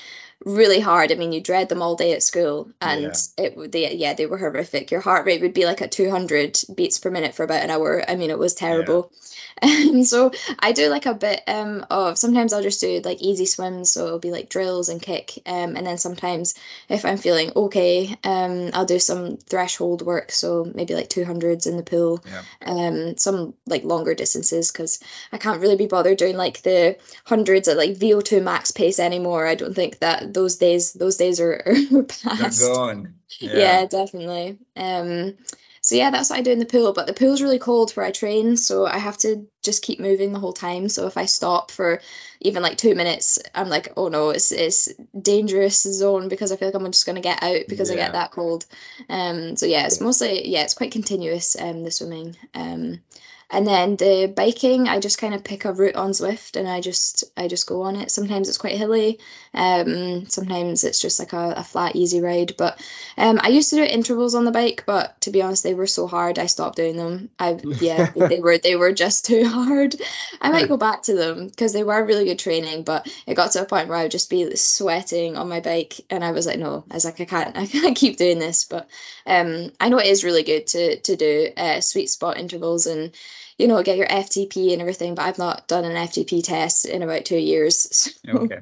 [0.46, 1.10] really hard.
[1.10, 3.44] I mean, you dread them all day at school, and yeah.
[3.44, 4.90] it would they yeah they were horrific.
[4.90, 8.02] Your heart rate would be like at 200 beats per minute for about an hour.
[8.08, 9.10] I mean, it was terrible.
[9.12, 9.18] Yeah.
[9.62, 13.46] And so I do like a bit um, of sometimes I'll just do like easy
[13.46, 15.32] swims, so it'll be like drills and kick.
[15.46, 16.54] Um, and then sometimes
[16.90, 21.78] if I'm feeling okay, um, I'll do some threshold work, so maybe like 200s in
[21.78, 22.42] the pool, yeah.
[22.66, 25.00] um, some like longer distances because
[25.32, 29.46] I can't really be bothered doing like the hundreds at like VO2 max pace anymore.
[29.46, 31.54] I don't think that those days those days are,
[31.94, 32.60] are past.
[32.60, 33.14] They're gone.
[33.38, 33.52] Yeah.
[33.54, 34.56] yeah, definitely.
[34.76, 35.34] Um,
[35.82, 36.92] so yeah, that's what I do in the pool.
[36.92, 40.32] But the pool's really cold where I train, so I have to just keep moving
[40.32, 40.88] the whole time.
[40.88, 42.00] So if I stop for
[42.40, 46.68] even like two minutes, I'm like, oh no, it's it's dangerous zone because I feel
[46.68, 47.94] like I'm just gonna get out because yeah.
[47.94, 48.64] I get that cold.
[49.10, 51.56] Um, so yeah, it's mostly yeah, it's quite continuous.
[51.60, 52.36] Um, the swimming.
[52.54, 53.00] Um,
[53.48, 56.80] and then the biking, I just kind of pick a route on Zwift and I
[56.80, 58.10] just I just go on it.
[58.10, 59.20] Sometimes it's quite hilly,
[59.54, 62.54] um, sometimes it's just like a, a flat easy ride.
[62.58, 62.80] But
[63.16, 65.86] um, I used to do intervals on the bike, but to be honest, they were
[65.86, 67.30] so hard I stopped doing them.
[67.38, 69.94] I yeah, they were they were just too hard.
[70.40, 73.52] I might go back to them because they were really good training, but it got
[73.52, 76.46] to a point where I would just be sweating on my bike, and I was
[76.46, 78.64] like, no, I was like, I can't, I can't keep doing this.
[78.64, 78.88] But
[79.24, 83.12] um, I know it is really good to to do uh, sweet spot intervals and
[83.58, 87.02] you know, get your FTP and everything, but I've not done an FTP test in
[87.02, 88.12] about two years.
[88.26, 88.38] So.
[88.38, 88.60] Okay.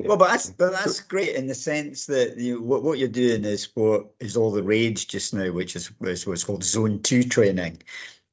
[0.00, 3.44] Well, but that's but that's great in the sense that you what what you're doing
[3.44, 7.24] is what is all the rage just now, which is, is what's called zone two
[7.24, 7.82] training.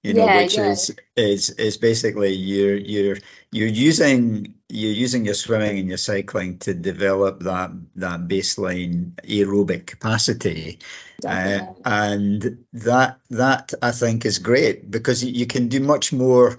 [0.04, 0.69] You know, yeah, which yeah.
[0.69, 3.17] is is is basically you're you're
[3.51, 9.85] you're using you're using your swimming and your cycling to develop that that baseline aerobic
[9.85, 10.79] capacity,
[11.25, 16.57] uh, and that that I think is great because you can do much more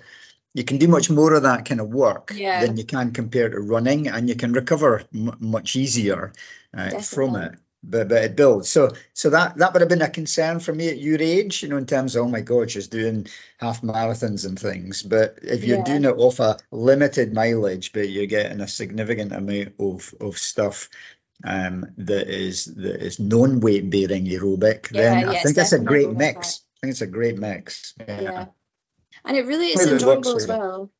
[0.56, 2.64] you can do much more of that kind of work yeah.
[2.64, 6.32] than you can compared to running, and you can recover m- much easier
[6.74, 7.52] uh, from it.
[7.88, 8.68] But, but it builds.
[8.68, 11.68] So so that that would have been a concern for me at your age, you
[11.68, 15.02] know, in terms of oh my god, she's doing half marathons and things.
[15.02, 15.84] But if you're yeah.
[15.84, 20.88] doing it off a limited mileage, but you're getting a significant amount of of stuff
[21.44, 25.78] um, that is that is non weight bearing aerobic, yeah, then I think that's a
[25.78, 26.62] great mix.
[26.78, 27.94] I think it's a great mix.
[28.06, 28.46] yeah
[29.26, 30.90] and it really is enjoyable as well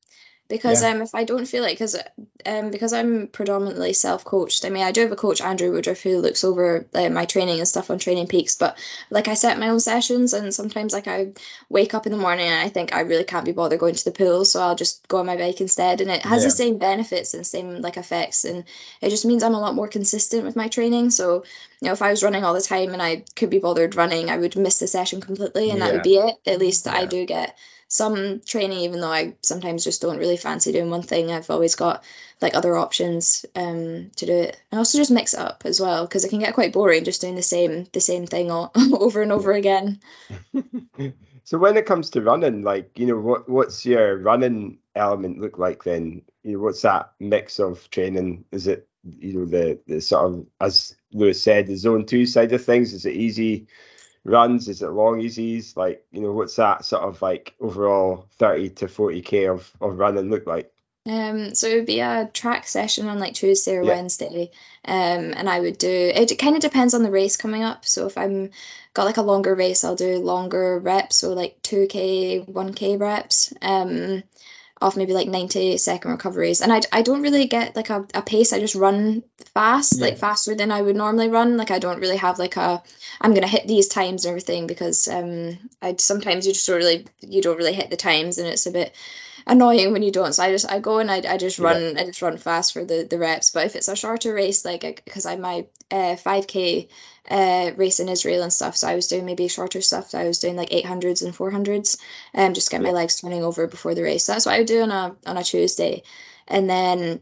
[0.48, 0.90] because yeah.
[0.90, 1.96] um if I don't feel like because
[2.44, 4.64] um because I'm predominantly self coached.
[4.64, 7.58] I mean I do have a coach Andrew Woodruff who looks over uh, my training
[7.58, 8.78] and stuff on Training Peaks, but
[9.10, 11.32] like I set my own sessions and sometimes like I
[11.68, 14.04] wake up in the morning and I think I really can't be bothered going to
[14.04, 16.48] the pool, so I'll just go on my bike instead, and it has yeah.
[16.48, 18.64] the same benefits and same like effects, and
[19.00, 21.10] it just means I'm a lot more consistent with my training.
[21.10, 21.44] So
[21.80, 24.30] you know if I was running all the time and I could be bothered running,
[24.30, 25.86] I would miss the session completely, and yeah.
[25.86, 26.36] that would be it.
[26.46, 27.56] At least I do get
[27.88, 31.30] some training, even though I sometimes just don't really fancy doing one thing.
[31.30, 32.02] I've always got
[32.40, 36.04] like other options um, to do it, and also just mix it up as well
[36.04, 39.22] because it can get quite boring just doing the same the same thing all, over
[39.22, 40.00] and over again.
[41.44, 45.58] so when it comes to running, like you know, what what's your running element look
[45.58, 46.22] like then?
[46.42, 48.44] You know, what's that mix of training?
[48.50, 52.52] Is it you know the the sort of as Lewis said, the zone two side
[52.52, 52.92] of things?
[52.92, 53.68] Is it easy?
[54.26, 54.68] Runs?
[54.68, 55.76] Is it long easies?
[55.76, 60.30] Like, you know, what's that sort of like overall 30 to 40k of, of running
[60.30, 60.72] look like?
[61.06, 63.94] Um, so it would be a track session on like Tuesday or yeah.
[63.94, 64.50] Wednesday.
[64.84, 67.84] Um, and I would do it kind of depends on the race coming up.
[67.84, 68.50] So if I'm
[68.92, 73.54] got like a longer race, I'll do longer reps, so like 2k, 1k reps.
[73.62, 74.24] Um,
[74.80, 76.60] off maybe like 90 second recoveries.
[76.60, 78.52] And I, I don't really get like a, a pace.
[78.52, 79.22] I just run
[79.54, 80.04] fast yeah.
[80.04, 81.56] like faster than I would normally run.
[81.56, 82.82] Like I don't really have like a
[83.20, 87.06] I'm gonna hit these times and everything because um I sometimes you just don't really
[87.20, 88.94] you don't really hit the times and it's a bit
[89.46, 92.00] annoying when you don't so I just I go and I, I just run yeah.
[92.00, 95.02] I just run fast for the the reps but if it's a shorter race like
[95.04, 96.88] because I my uh 5k
[97.28, 98.76] uh, race in Israel and stuff.
[98.76, 100.10] So I was doing maybe shorter stuff.
[100.10, 101.98] So I was doing like 800s and 400s,
[102.34, 104.24] um, just get my legs turning over before the race.
[104.24, 106.02] So that's what I would do on a on a Tuesday,
[106.46, 107.20] and then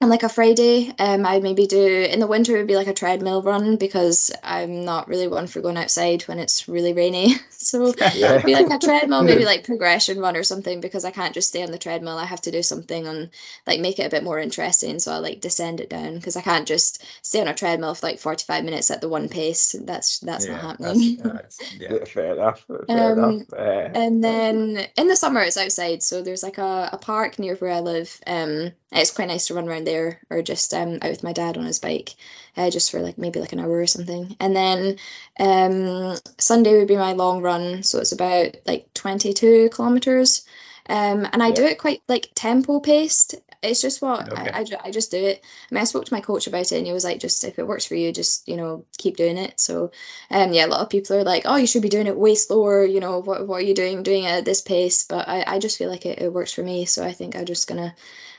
[0.00, 2.88] on like a Friday, um, I'd maybe do in the winter it would be like
[2.88, 7.34] a treadmill run because I'm not really one for going outside when it's really rainy.
[7.64, 8.32] So yeah.
[8.32, 11.48] it'd be like a treadmill, maybe like progression run or something because I can't just
[11.48, 12.18] stay on the treadmill.
[12.18, 13.30] I have to do something and
[13.66, 14.98] like make it a bit more interesting.
[14.98, 18.06] So I like descend it down because I can't just stay on a treadmill for
[18.06, 19.74] like 45 minutes at the one pace.
[19.80, 21.16] That's that's yeah, not happening.
[21.24, 22.66] That's, that's, yeah, fair enough.
[22.86, 23.52] Fair um, enough.
[23.54, 26.02] Uh, and then in the summer it's outside.
[26.02, 28.20] So there's like a, a park near where I live.
[28.26, 31.56] Um, it's quite nice to run around there or just um, out with my dad
[31.56, 32.14] on his bike
[32.56, 34.96] uh, just for like maybe like an hour or something and then
[35.38, 40.46] um, sunday would be my long run so it's about like 22 kilometers
[40.88, 43.36] um, and I do it quite like tempo paced.
[43.64, 44.50] It's just what okay.
[44.50, 45.42] I, I, I, just do it.
[45.70, 47.58] I mean, I spoke to my coach about it, and he was like, just if
[47.58, 49.58] it works for you, just you know, keep doing it.
[49.58, 49.90] So,
[50.30, 52.34] um, yeah, a lot of people are like, oh, you should be doing it way
[52.34, 52.84] slower.
[52.84, 55.04] You know, what what are you doing doing it at this pace?
[55.04, 56.84] But I, I just feel like it, it works for me.
[56.84, 57.94] So I think I'm just gonna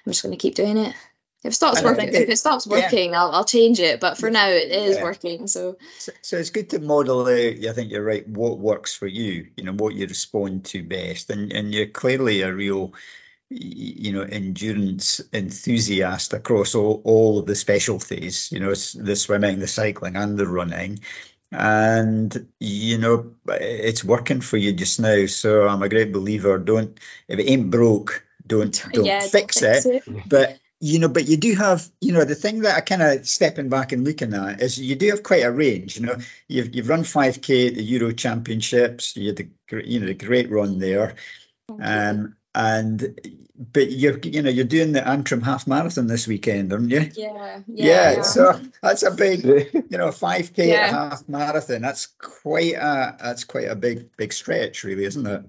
[0.06, 0.96] I'm just gonna keep doing it.
[1.46, 3.22] If it stops working, it, if it stops working, yeah.
[3.22, 4.00] I'll, I'll change it.
[4.00, 5.04] But for now, it is yeah.
[5.04, 5.46] working.
[5.46, 5.78] So.
[6.00, 7.30] so, so it's good to model out.
[7.30, 8.28] I think you're right.
[8.28, 9.50] What works for you?
[9.56, 12.96] You know what you respond to best, and and you're clearly a real
[13.50, 19.68] you know endurance enthusiast across all, all of the specialties you know the swimming the
[19.68, 21.00] cycling and the running
[21.52, 27.00] and you know it's working for you just now so i'm a great believer don't
[27.28, 30.04] if it ain't broke don't don't yeah, fix, don't fix it.
[30.08, 30.30] it.
[30.30, 33.28] but you know, but you do have, you know, the thing that I kind of
[33.28, 35.98] stepping back and looking at is you do have quite a range.
[35.98, 36.18] You know,
[36.48, 39.16] you've you've run 5k at the Euro Championships.
[39.16, 39.50] You had the
[39.84, 41.16] you know the great run there.
[41.70, 43.20] Um, and
[43.74, 47.10] but you're you know you're doing the Antrim half marathon this weekend, aren't you?
[47.14, 47.60] Yeah, yeah.
[47.68, 48.22] Yeah, yeah.
[48.22, 50.88] so that's a big, you know, five k Yeah.
[50.88, 51.82] half marathon.
[51.82, 55.44] That's quite a that's quite a big big stretch, really, isn't it?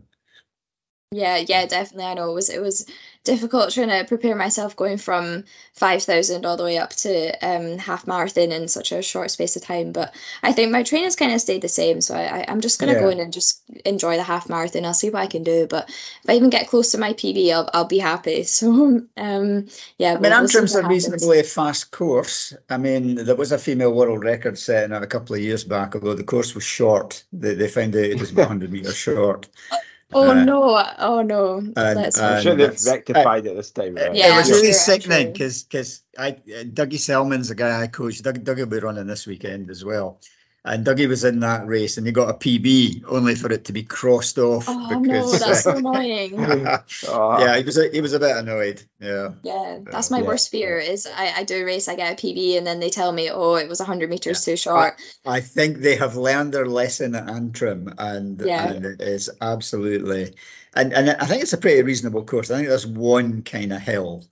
[1.16, 2.04] Yeah, yeah, definitely.
[2.04, 2.84] I know it was it was
[3.24, 7.78] difficult trying to prepare myself going from five thousand all the way up to um
[7.78, 9.92] half marathon in such a short space of time.
[9.92, 13.00] But I think my training's kind of stayed the same, so I, I'm just gonna
[13.00, 14.84] go in and just enjoy the half marathon.
[14.84, 17.50] I'll see what I can do, but if I even get close to my PB,
[17.50, 18.44] I'll I'll be happy.
[18.56, 19.66] So um
[19.98, 22.54] yeah, I mean, we'll, Antrim's a reasonably fast course.
[22.68, 26.14] I mean, there was a female world record set a couple of years back, although
[26.14, 27.24] the course was short.
[27.32, 29.48] They, they found out it was about 100 metres short.
[30.12, 30.84] Oh uh, no!
[30.98, 31.62] Oh no!
[31.74, 34.14] Let's uh, I'm And sure they've that's- rectified it this time around.
[34.14, 35.48] Yeah, it was really sickening sure.
[35.64, 38.22] because I uh, Dougie Selman's the guy I coach.
[38.22, 40.20] Doug, Dougie will be running this weekend as well.
[40.66, 43.72] And Dougie was in that race and he got a PB only for it to
[43.72, 44.98] be crossed off Oh no!
[45.00, 46.36] because That's so uh, annoying.
[47.40, 48.82] Yeah, he was a, he was a bit annoyed.
[49.00, 49.30] Yeah.
[49.44, 50.24] Yeah, that's my Yeah.
[50.24, 52.90] worst fear is I, I do a race, I get a PB, and then they
[52.90, 54.94] tell me, oh, it was 100 meters too short.
[55.24, 58.72] I think they have learned their lesson at Antrim, and Yeah.
[58.72, 60.34] and it is absolutely,
[60.74, 62.50] and and I think it's a pretty reasonable course.
[62.50, 64.24] I think there's one kind of hill,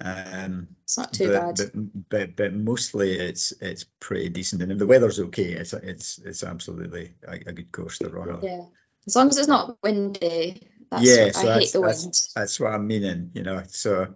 [0.00, 1.56] um, It's not too but, bad.
[1.56, 6.18] but but but mostly it's it's pretty decent, and if the weather's okay, it's it's
[6.18, 8.42] it's absolutely a, a good course to run on.
[8.42, 8.64] Yeah,
[9.06, 10.68] as long as it's not windy.
[10.90, 12.14] That's Yeah, what, so I that's- hate the that's- wind.
[12.34, 13.62] That's what I'm meaning, you know.
[13.68, 14.14] So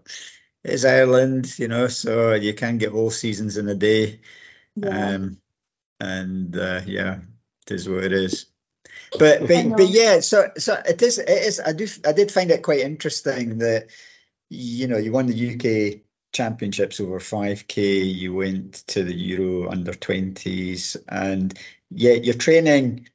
[0.65, 4.21] it's Ireland, you know, so you can get all seasons in a day.
[4.77, 5.15] Yeah.
[5.15, 5.39] Um,
[6.01, 7.19] and uh, yeah,
[7.67, 8.47] it is what it is.
[9.19, 12.51] But but, but yeah, so so it is it is I do I did find
[12.51, 13.89] it quite interesting that
[14.53, 19.93] you know you won the UK championships over 5k, you went to the Euro under
[19.93, 21.59] 20s, and
[21.91, 23.09] yet your training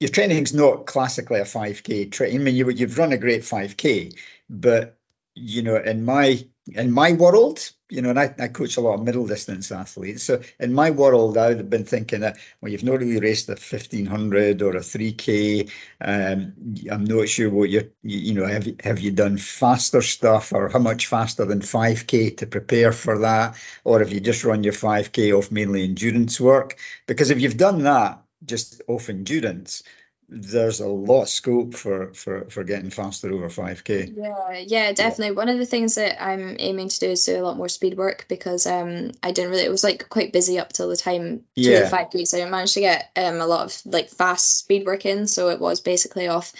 [0.00, 2.34] your training's not classically a 5k train.
[2.34, 4.98] I mean you you've run a great 5k, but
[5.34, 8.94] you know in my in my world, you know, and I, I coach a lot
[8.94, 10.22] of middle distance athletes.
[10.22, 13.48] So in my world, I would have been thinking that, well, you've not really raced
[13.48, 15.70] a 1500 or a 3K.
[16.00, 16.54] Um,
[16.90, 20.78] I'm not sure what you're, you, know, have, have you done faster stuff or how
[20.78, 23.56] much faster than 5K to prepare for that?
[23.84, 26.78] Or have you just run your 5K off mainly endurance work?
[27.06, 29.82] Because if you've done that just off endurance,
[30.28, 34.14] there's a lot of scope for, for, for getting faster over 5K.
[34.16, 35.36] Yeah, yeah, definitely.
[35.36, 37.96] One of the things that I'm aiming to do is do a lot more speed
[37.96, 41.38] work because um I didn't really it was like quite busy up till the time
[41.38, 41.80] to Yeah.
[41.80, 42.30] the five weeks.
[42.30, 45.48] So I didn't to get um a lot of like fast speed work in, so
[45.50, 46.52] it was basically off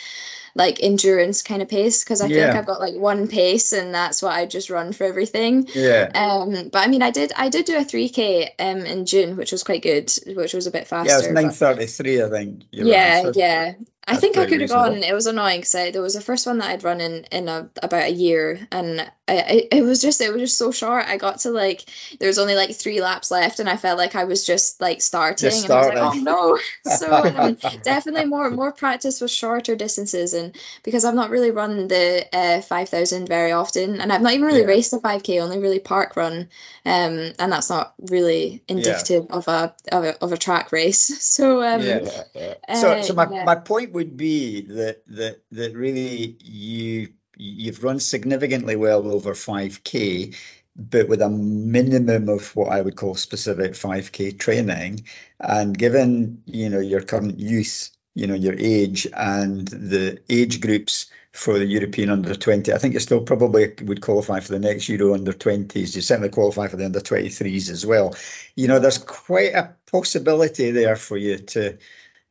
[0.56, 2.56] like endurance kind of pace because I think Yeah.
[2.56, 5.68] I've got like one pace and that's what I just run for everything.
[5.74, 6.10] Yeah.
[6.14, 9.52] Um, but I mean, I did I did do a 3k um in June, which
[9.52, 11.10] was quite good, which was a bit faster.
[11.10, 12.62] Yeah, it was but- 933, I think.
[12.70, 13.22] yeah, ran.
[13.24, 13.72] So- yeah.
[14.06, 15.02] I think I could have gone.
[15.02, 17.70] It was annoying because there was the first one that I'd run in in a,
[17.82, 21.06] about a year, and I, I, it was just it was just so short.
[21.06, 21.84] I got to like
[22.20, 25.00] there was only like three laps left, and I felt like I was just like
[25.00, 26.58] starting, Just and I was like, oh no.
[26.84, 31.88] So um, definitely more more practice with shorter distances, and because I've not really run
[31.88, 34.66] the uh, five thousand very often, and I've not even really Yeah.
[34.66, 36.48] raced a five k, only really park run,
[36.84, 41.10] um, and that's not really indicative of a of a of a track race.
[41.34, 42.00] So um, Yeah.
[42.02, 42.54] yeah, yeah.
[42.72, 43.44] So, uh, so my, yeah.
[43.44, 50.36] my point would be that that that really you you've run significantly well over 5k,
[50.76, 55.06] but with a minimum of what I would call specific 5k training,
[55.40, 61.06] and given you know your current youth, you know your age and the age groups
[61.34, 64.88] for the European under 20, I think you still probably would qualify for the next
[64.88, 65.96] Euro under 20s.
[65.96, 68.14] You certainly qualify for the under 23s as well.
[68.54, 71.78] You know, there's quite a possibility there for you to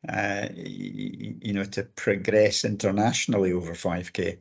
[0.08, 4.38] uh, you know, to progress internationally over 5k.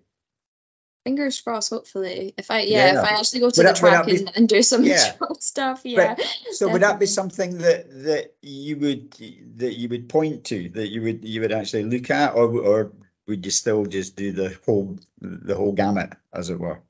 [1.05, 2.33] Fingers crossed, hopefully.
[2.37, 2.99] If I yeah, Yeah.
[2.99, 5.11] if I actually go to Would the that- track be- and, and do some Yeah.
[5.39, 6.15] stuff, yeah.
[6.51, 9.11] So would that be something that that you would
[9.57, 12.93] that you would point to that you would you would actually look at, or or
[13.27, 16.81] would you still just do the whole the whole gamut, as it were?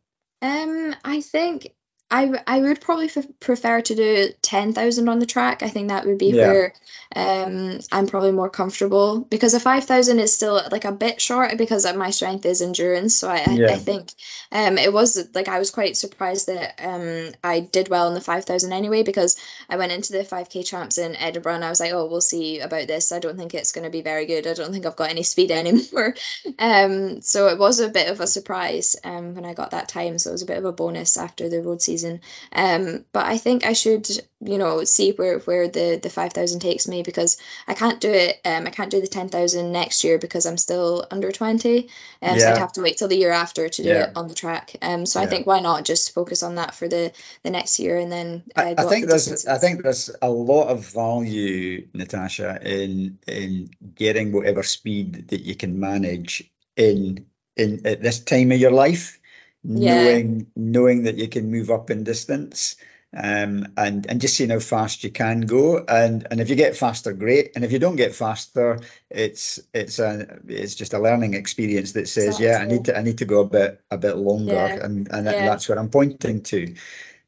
[0.43, 1.73] Um, I think
[2.13, 5.63] I I would probably f prefer to do 10,000 on the track.
[5.63, 6.45] I think that would be Yeah.
[6.47, 6.73] where
[7.15, 11.85] um I'm probably more comfortable because a 5,000 is still like a bit short because
[11.85, 13.15] of my strength is endurance.
[13.15, 14.09] So I, I, I think
[14.51, 18.21] um it was like I was quite surprised that um I did well in the
[18.21, 19.35] 5,000 anyway because
[19.69, 22.59] I went into the 5k champs in Edinburgh and I was like, oh, we'll see
[22.59, 23.11] about this.
[23.11, 24.47] I don't think it's going to be very good.
[24.47, 26.13] I don't think I've got any speed anymore.
[26.59, 30.19] Um, so it was a bit of a surprise um when I got that time.
[30.19, 32.21] So it was a bit of a bonus after the road season season.
[32.51, 34.07] Um, but I think I should,
[34.41, 37.37] you know, see where where the the five thousand takes me because
[37.67, 38.39] I can't do it.
[38.45, 41.89] Um, I can't do the ten thousand next year because I'm still under twenty.
[42.21, 42.37] Um, yeah.
[42.37, 44.03] so I'd have to wait till the year after to do yeah.
[44.05, 44.75] it on the track.
[44.81, 45.25] Um, so yeah.
[45.25, 47.11] I think why not just focus on that for the
[47.43, 48.43] the next year and then.
[48.55, 53.69] Uh, I, I think there's I think there's a lot of value, Natasha, in in
[53.95, 57.25] getting whatever speed that you can manage in
[57.55, 59.19] in at this time of your life,
[59.63, 60.03] yeah.
[60.03, 62.75] knowing knowing that you can move up in distance.
[63.15, 66.75] Um, and and just seeing how fast you can go, and and if you get
[66.75, 71.35] faster, great, and if you don't get faster, it's it's a it's just a learning
[71.35, 72.47] experience that says, exactly.
[72.47, 74.83] yeah, I need to I need to go a bit a bit longer, yeah.
[74.83, 75.45] and and yeah.
[75.45, 76.73] that's what I'm pointing to.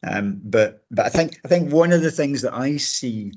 [0.01, 3.33] Um, but but I think I think one of the things that I see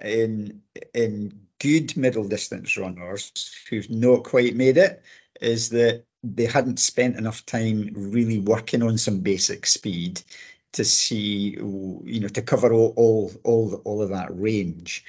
[0.00, 5.02] in in good middle distance runners who've not quite made it
[5.40, 10.22] is that they hadn't spent enough time really working on some basic speed
[10.72, 15.04] to see, you know, to cover all all all, all of that range.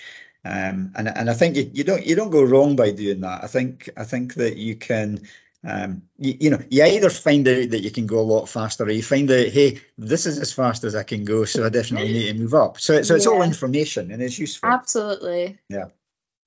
[0.45, 3.43] Um, and and I think you, you don't you don't go wrong by doing that.
[3.43, 5.22] I think I think that you can.
[5.66, 8.84] Um, you, you, know, you either find out that you can go a lot faster,
[8.84, 11.70] or you find out, hey, this is as fast as I can go, so I
[11.70, 12.82] definitely need to move up.
[12.82, 13.32] So, so it's yeah.
[13.32, 14.68] all information and it's useful.
[14.68, 15.57] Absolutely.
[15.70, 15.86] Yeah,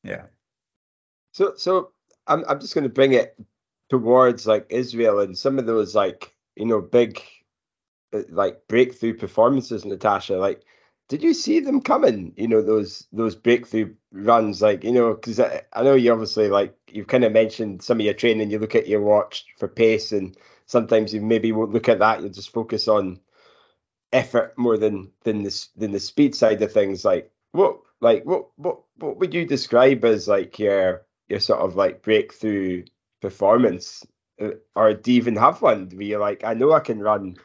[0.05, 0.25] yeah.
[1.33, 1.93] So, so
[2.27, 3.35] I'm I'm just going to bring it
[3.89, 7.21] towards like Israel and some of those like you know big
[8.13, 10.37] uh, like breakthrough performances, Natasha.
[10.37, 10.63] Like,
[11.09, 12.33] did you see them coming?
[12.37, 16.49] You know those those breakthrough runs, like you know, because I, I know you obviously
[16.49, 18.51] like you've kind of mentioned some of your training.
[18.51, 22.21] You look at your watch for pace, and sometimes you maybe won't look at that.
[22.21, 23.21] You'll just focus on
[24.13, 27.05] effort more than than this than the speed side of things.
[27.05, 31.77] Like what like what what what would you describe as like your your sort of
[31.77, 32.85] like breakthrough
[33.27, 34.07] performance,
[34.41, 37.37] uh, or do you even have one where you're like, I know I can run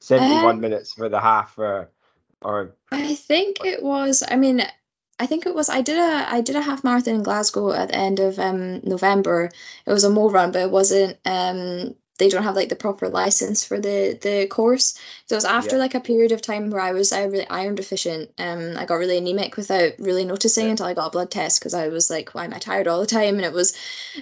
[0.00, 1.90] 71 um, minutes for the half, or,
[2.42, 4.24] or I think it was.
[4.28, 4.62] I mean,
[5.18, 5.68] I think it was.
[5.68, 8.80] I did a I did a half marathon in Glasgow at the end of um,
[8.82, 9.50] November.
[9.86, 13.08] It was a mo run, but it wasn't um, they don't have like the proper
[13.08, 14.94] license for the the course.
[15.26, 15.82] So it was after yeah.
[15.82, 18.30] like a period of time where I was I really iron deficient.
[18.38, 20.72] Um, I got really anemic without really noticing yeah.
[20.72, 23.00] until I got a blood test because I was like, why am I tired all
[23.00, 23.36] the time?
[23.36, 23.76] And it was,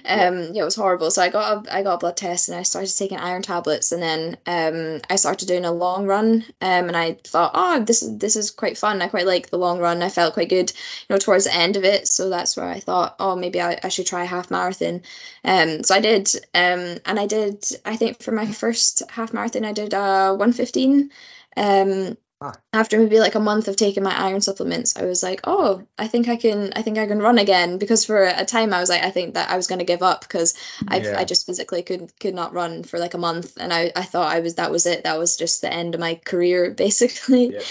[0.05, 1.09] um, yeah, yeah it was horrible.
[1.09, 3.91] So I got a I got a blood test and I started taking iron tablets
[3.91, 6.45] and then um I started doing a long run.
[6.61, 9.01] Um, and I thought, oh, this is this is quite fun.
[9.01, 10.03] I quite like the long run.
[10.03, 10.71] I felt quite good,
[11.09, 12.07] you know, towards the end of it.
[12.07, 15.01] So that's where I thought, oh, maybe I, I should try a half marathon.
[15.43, 16.29] Um, so I did.
[16.53, 21.09] Um, and I did I think for my first half marathon, I did uh 115.
[21.55, 22.53] Um, ah.
[22.71, 26.07] after maybe like a month of taking my iron supplements, I was like, oh, I
[26.07, 27.77] think I can, I think I can run again.
[27.79, 30.03] Because for a time, I was like, I think that I was going to give
[30.03, 30.53] up because
[30.87, 31.17] I, yeah.
[31.17, 34.31] I just physically could could not run for like a month, and I, I thought
[34.31, 37.53] I was that was it, that was just the end of my career basically.
[37.53, 37.61] Yeah.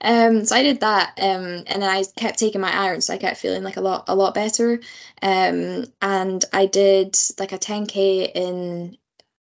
[0.00, 3.18] Um, so I did that, um, and then I kept taking my iron, so I
[3.18, 4.80] kept feeling like a lot a lot better.
[5.20, 8.98] Um, and I did like a 10k in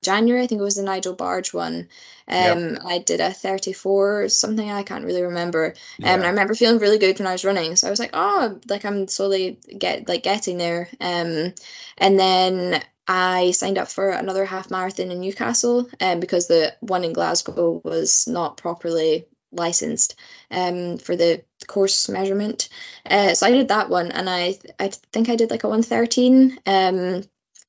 [0.06, 0.44] January.
[0.44, 1.90] I think it was the Nigel Barge one.
[2.28, 2.82] Um, yep.
[2.86, 4.70] I did a 34 something.
[4.70, 5.68] I can't really remember.
[5.68, 6.14] Um, yeah.
[6.14, 7.76] and I remember feeling really good when I was running.
[7.76, 10.88] So I was like, oh, like I'm slowly get like getting there.
[11.02, 11.54] Um,
[11.98, 15.90] and then I signed up for another half marathon in Newcastle.
[16.00, 20.16] Um, because the one in Glasgow was not properly licensed
[20.52, 22.70] um for the course measurement
[23.06, 26.60] uh, so I did that one and I I think I did like a 113
[26.66, 27.24] um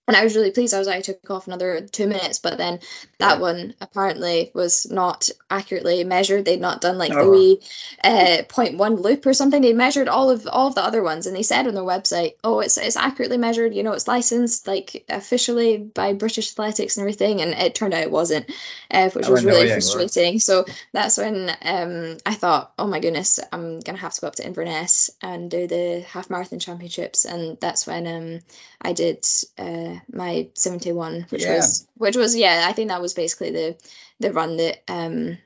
[0.07, 0.73] and I was really pleased.
[0.73, 2.79] I was like, I took off another two minutes, but then
[3.19, 6.45] that one apparently was not accurately measured.
[6.45, 7.25] They'd not done like oh.
[7.25, 7.61] the wee
[8.05, 9.61] uh, point one loop or something.
[9.61, 12.35] They measured all of all of the other ones, and they said on their website,
[12.45, 13.75] "Oh, it's it's accurately measured.
[13.75, 18.03] You know, it's licensed like officially by British Athletics and everything." And it turned out
[18.03, 18.51] it wasn't,
[18.91, 20.39] uh, which was really frustrating.
[20.39, 24.37] So that's when um, I thought, "Oh my goodness, I'm gonna have to go up
[24.37, 28.41] to Inverness and do the half marathon championships." And that's when um,
[28.81, 29.27] I did.
[29.59, 31.57] Uh, my 71 which yeah.
[31.57, 33.77] was which was yeah i think that was basically the
[34.21, 35.39] the run that um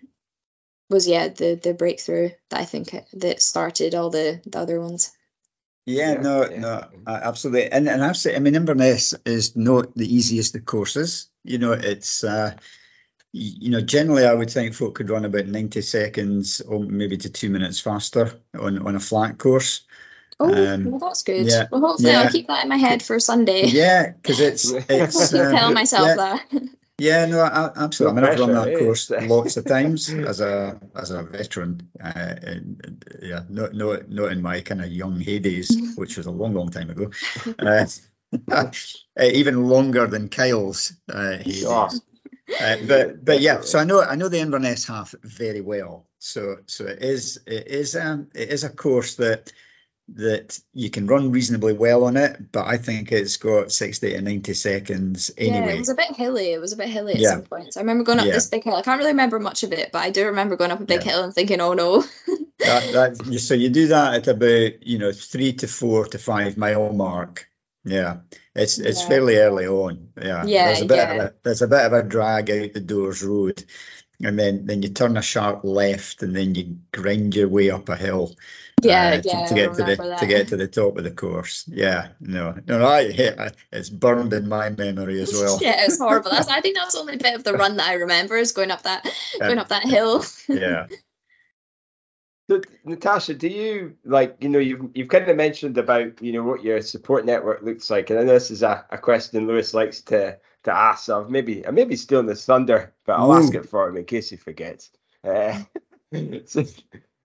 [0.89, 5.13] was yeah the the breakthrough that i think that started all the the other ones
[5.87, 6.59] yeah, yeah no yeah.
[6.59, 11.29] no absolutely and and i've said i mean inverness is not the easiest of courses
[11.45, 12.55] you know it's uh
[13.33, 17.31] you know, generally, I would think folk could run about 90 seconds or maybe to
[17.31, 19.83] two minutes faster on, on a flat course.
[20.43, 21.47] Oh, um, well, that's good.
[21.47, 22.23] Yeah, well, hopefully, yeah.
[22.23, 23.67] I'll keep that in my head for Sunday.
[23.67, 26.63] Yeah, because it's it's um, telling myself yeah, that.
[26.97, 28.19] Yeah, no, I, absolutely.
[28.19, 31.91] I mean, I've run that course lots of times as a as a veteran.
[32.03, 36.31] Uh, and, yeah, not not not in my kind of young heydays, which was a
[36.31, 37.11] long, long time ago.
[37.59, 37.87] Uh,
[39.21, 42.01] even longer than Kyle's uh, heydays.
[42.61, 46.07] uh, but but yeah, so I know I know the Inverness half very well.
[46.19, 49.53] So so it is it is um it is a course that
[50.15, 54.21] that you can run reasonably well on it, but I think it's got 60 to
[54.21, 55.67] 90 seconds anyway.
[55.67, 56.53] Yeah, it was a bit hilly.
[56.53, 57.31] It was a bit hilly at yeah.
[57.31, 57.77] some points.
[57.77, 58.33] I remember going up yeah.
[58.33, 58.75] this big hill.
[58.75, 61.05] I can't really remember much of it, but I do remember going up a big
[61.05, 61.13] yeah.
[61.13, 62.01] hill and thinking, oh no.
[62.59, 66.57] that, that, so you do that at about, you know, three to four to five
[66.57, 67.49] mile mark.
[67.85, 68.19] Yeah,
[68.55, 70.09] it's it's fairly early on.
[70.21, 71.13] Yeah, yeah, there's a bit yeah.
[71.13, 73.65] of a there's a bit of a drag out the Dores Road,
[74.23, 77.89] and then then you turn a sharp left, and then you grind your way up
[77.89, 78.37] a hill
[78.83, 80.19] yeah, uh, yeah, to, get to the that.
[80.19, 81.65] to get to the top of the course.
[81.69, 85.59] Yeah, no, no, I, yeah, it's burned in my memory as well.
[85.63, 86.31] yeah, it's horrible.
[86.31, 88.71] That's, I think that's the only bit of the run that I remember is going
[88.71, 89.09] up that
[89.39, 90.25] going up that hill.
[90.49, 90.87] yeah.
[92.49, 96.43] So, Natasha, do you like you know you've you've kind of mentioned about you know
[96.43, 99.73] what your support network looks like, and I know this is a, a question Lewis
[99.75, 101.05] likes to to ask.
[101.05, 103.39] So maybe I maybe stealing this thunder, but I'll Ooh.
[103.39, 104.91] ask it for him in case he forgets.
[105.23, 105.61] Uh,
[106.47, 106.65] so,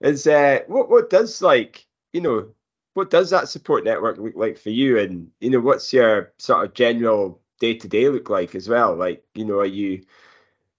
[0.05, 2.49] is uh, what what does like you know
[2.93, 6.65] what does that support network look like for you, and you know what's your sort
[6.65, 8.95] of general day to day look like as well?
[8.95, 10.05] Like you know, are you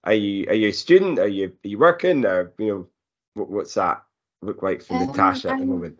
[0.03, 1.19] are you are you a student?
[1.19, 2.25] Are you are you working?
[2.25, 2.87] Or you know,
[3.35, 4.03] what, what's that
[4.41, 5.99] look like for um, Natasha at the moment?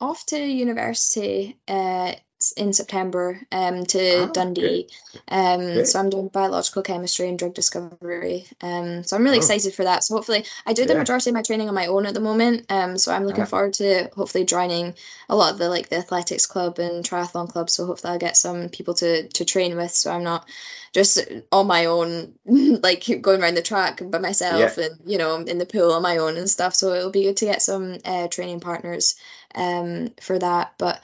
[0.00, 2.14] Off to university uh,
[2.56, 4.88] in September um, to oh, Dundee.
[5.28, 8.46] Um, so I'm doing biological chemistry and drug discovery.
[8.60, 9.40] Um, so I'm really oh.
[9.40, 10.04] excited for that.
[10.04, 10.98] So hopefully, I do the yeah.
[11.00, 12.66] majority of my training on my own at the moment.
[12.70, 13.50] Um, so I'm looking uh-huh.
[13.50, 14.94] forward to hopefully joining
[15.28, 17.70] a lot of the like the athletics club and triathlon club.
[17.70, 19.92] So hopefully I'll get some people to to train with.
[19.92, 20.48] So I'm not
[20.92, 21.20] just
[21.52, 24.86] on my own, like going around the track by myself yeah.
[24.86, 26.74] and you know in the pool on my own and stuff.
[26.74, 29.16] So it'll be good to get some uh, training partners
[29.54, 30.74] um, for that.
[30.78, 31.00] But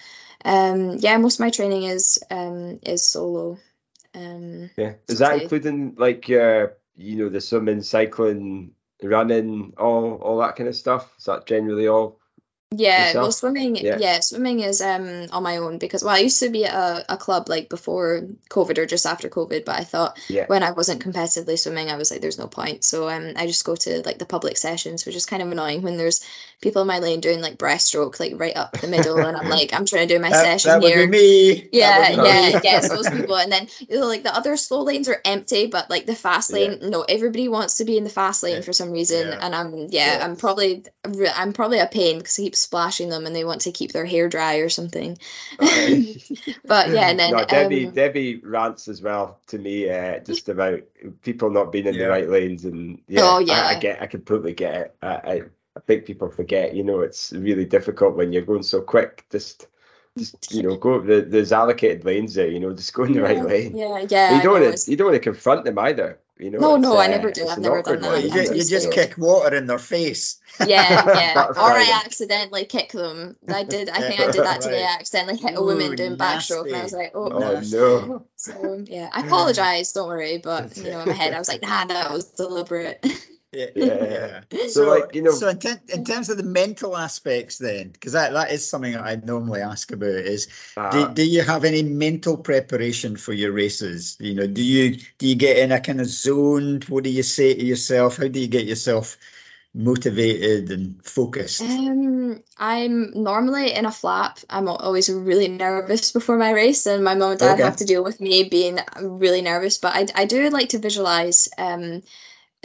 [0.47, 3.59] um, yeah, most of my training is um, is solo.
[4.15, 8.71] Um, yeah, is that including like uh, you know the swimming, cycling,
[9.03, 11.13] running, all all that kind of stuff?
[11.19, 12.21] Is that generally all
[12.77, 13.77] yeah, well, swimming.
[13.77, 13.99] Yeah.
[13.99, 14.21] yeah.
[14.21, 17.17] swimming is um on my own because well, I used to be at a, a
[17.17, 20.47] club like before COVID or just after COVID, but I thought yeah.
[20.47, 22.85] when I wasn't competitively swimming, I was like, there's no point.
[22.85, 25.83] So um, I just go to like the public sessions, which is kind of annoying
[25.83, 26.25] when there's
[26.61, 29.73] people in my lane doing like breaststroke like right up the middle, and I'm like,
[29.73, 31.09] I'm trying to do my that, session that here.
[31.09, 31.69] me.
[31.73, 32.81] Yeah, yeah, yeah.
[32.81, 35.91] So those people, and then you know, like the other slow lanes are empty, but
[35.91, 36.89] like the fast lane, yeah.
[36.89, 40.21] no, everybody wants to be in the fast lane for some reason, and I'm yeah,
[40.23, 43.73] I'm probably I'm probably a pain because I keep splashing them and they want to
[43.73, 45.17] keep their hair dry or something.
[45.59, 50.49] but yeah, and then no, Debbie um, Debbie rants as well to me uh, just
[50.49, 50.81] about
[51.23, 52.05] people not being in yeah.
[52.05, 53.55] the right lanes and yeah, oh, yeah.
[53.55, 54.97] I, I, get I completely get it.
[55.01, 55.43] I, I,
[55.77, 59.25] I think people forget, you know, it's really difficult when you're going so quick.
[59.31, 59.69] Just
[60.19, 63.21] just you know go the, there's allocated lanes there you know just go in the
[63.21, 65.79] yeah, right lane yeah yeah you don't want to you don't want to confront them
[65.79, 67.49] either you know, no, no, uh, I never do.
[67.49, 68.23] I've never done that.
[68.23, 70.39] You, just, you just kick water in their face.
[70.61, 71.47] Yeah, yeah.
[71.49, 73.37] or I accidentally kick them.
[73.49, 73.89] I did.
[73.89, 74.83] I think I did that today.
[74.89, 77.61] I accidentally hit a woman Ooh, doing backstroke, and I was like, oh, oh no.
[77.61, 78.27] no.
[78.37, 79.93] So yeah, I apologize.
[79.93, 83.05] Don't worry, but you know, in my head, I was like, nah, that was deliberate.
[83.57, 84.41] Yeah, yeah.
[84.51, 87.89] So, so, like you know, so in, te- in, terms of the mental aspects, then,
[87.89, 91.43] because that, that is something that I normally ask about, is uh, do, do you
[91.43, 94.19] have any mental preparation for your races?
[94.21, 96.83] You know, do you do you get in a kind of zone?
[96.89, 98.19] What do you say to yourself?
[98.19, 99.17] How do you get yourself
[99.73, 101.63] motivated and focused?
[101.63, 104.39] Um, I'm normally in a flap.
[104.51, 107.63] I'm always really nervous before my race, and my mom and dad okay.
[107.63, 109.79] have to deal with me being really nervous.
[109.79, 111.49] But I, I do like to visualize.
[111.57, 112.03] Um,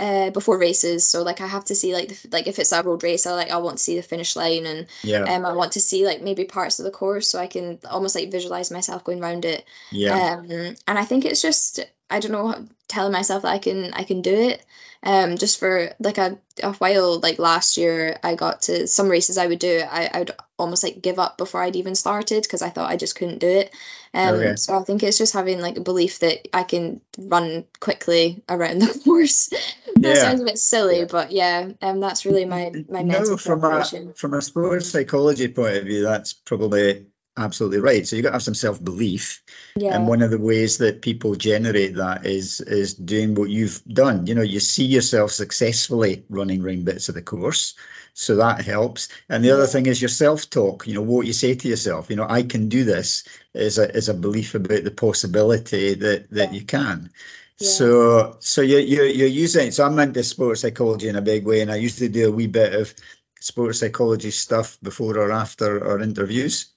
[0.01, 1.05] uh, before races.
[1.05, 3.33] So like I have to see like the, like if it's a road race, I
[3.33, 5.23] like I want to see the finish line and yeah.
[5.23, 8.15] um I want to see like maybe parts of the course so I can almost
[8.15, 9.63] like visualize myself going around it.
[9.91, 10.39] Yeah.
[10.39, 11.79] Um, and I think it's just
[12.11, 14.65] I don't know telling myself that I can I can do it
[15.03, 19.37] um just for like a, a while like last year i got to some races
[19.37, 22.69] i would do i i'd almost like give up before i'd even started because i
[22.69, 23.73] thought i just couldn't do it
[24.13, 24.55] um okay.
[24.55, 28.79] so i think it's just having like a belief that i can run quickly around
[28.79, 29.63] the course that
[29.97, 30.13] yeah.
[30.13, 31.05] sounds a bit silly yeah.
[31.09, 35.47] but yeah um that's really my my mental no, from a from a sports psychology
[35.47, 37.07] point of view that's probably
[37.37, 38.07] absolutely right.
[38.07, 39.43] So you've got to have some self belief.
[39.75, 39.95] Yeah.
[39.95, 44.27] And one of the ways that people generate that is is doing what you've done.
[44.27, 47.75] You know, you see yourself successfully running around bits of the course.
[48.13, 49.07] So that helps.
[49.29, 49.53] And the yeah.
[49.55, 52.27] other thing is your self talk, you know, what you say to yourself, you know,
[52.27, 53.23] I can do this
[53.53, 57.09] is a is a belief about the possibility that that you can.
[57.59, 57.69] Yeah.
[57.69, 61.61] So so you're, you're you're using so I'm into sports psychology in a big way
[61.61, 62.93] and I used to do a wee bit of
[63.39, 66.73] sports psychology stuff before or after our interviews.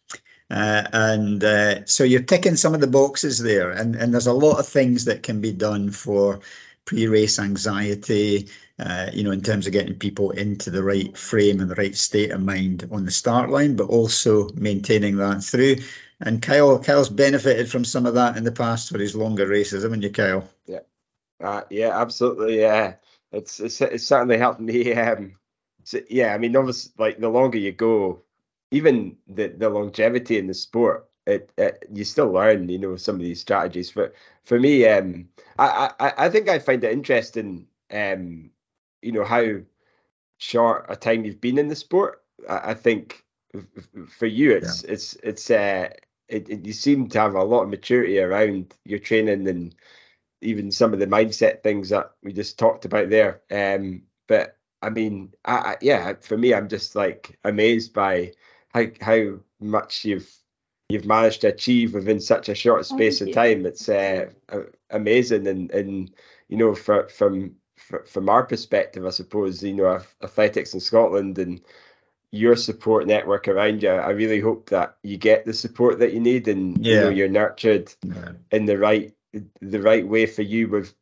[0.50, 4.32] Uh, and uh, so you're ticking some of the boxes there, and, and there's a
[4.32, 6.40] lot of things that can be done for
[6.84, 11.70] pre-race anxiety, uh, you know, in terms of getting people into the right frame and
[11.70, 15.76] the right state of mind on the start line, but also maintaining that through.
[16.20, 19.82] And Kyle, Kyle's benefited from some of that in the past for his longer races,
[19.82, 20.48] haven't you, Kyle?
[20.66, 20.80] Yeah,
[21.42, 22.60] uh, yeah, absolutely.
[22.60, 22.94] Yeah,
[23.32, 24.92] it's, it's it's certainly helped me.
[24.94, 25.36] Um,
[25.86, 28.22] so, yeah, I mean, obviously, like the longer you go,
[28.74, 33.14] even the the longevity in the sport, it, it you still learn, you know, some
[33.14, 33.92] of these strategies.
[33.92, 34.14] But
[34.44, 38.50] for me, um, I I I think I find it interesting, um,
[39.00, 39.60] you know, how
[40.38, 42.22] short a time you've been in the sport.
[42.48, 43.24] I, I think
[44.08, 44.90] for you, it's yeah.
[44.92, 45.88] it's it's uh,
[46.28, 49.74] it, it, you seem to have a lot of maturity around your training and
[50.40, 53.40] even some of the mindset things that we just talked about there.
[53.50, 58.32] Um, but I mean, I, I, yeah, for me, I'm just like amazed by
[58.74, 60.30] how how much you've
[60.88, 63.64] you've managed to achieve within such a short space of time.
[63.64, 64.26] It's uh,
[64.90, 66.10] amazing, and and
[66.48, 67.54] you know, for, from
[68.06, 71.60] from our perspective, I suppose you know athletics in Scotland and
[72.30, 73.90] your support network around you.
[73.90, 76.94] I really hope that you get the support that you need and yeah.
[76.94, 78.32] you know you're nurtured yeah.
[78.50, 79.14] in the right
[79.60, 80.94] the right way for you with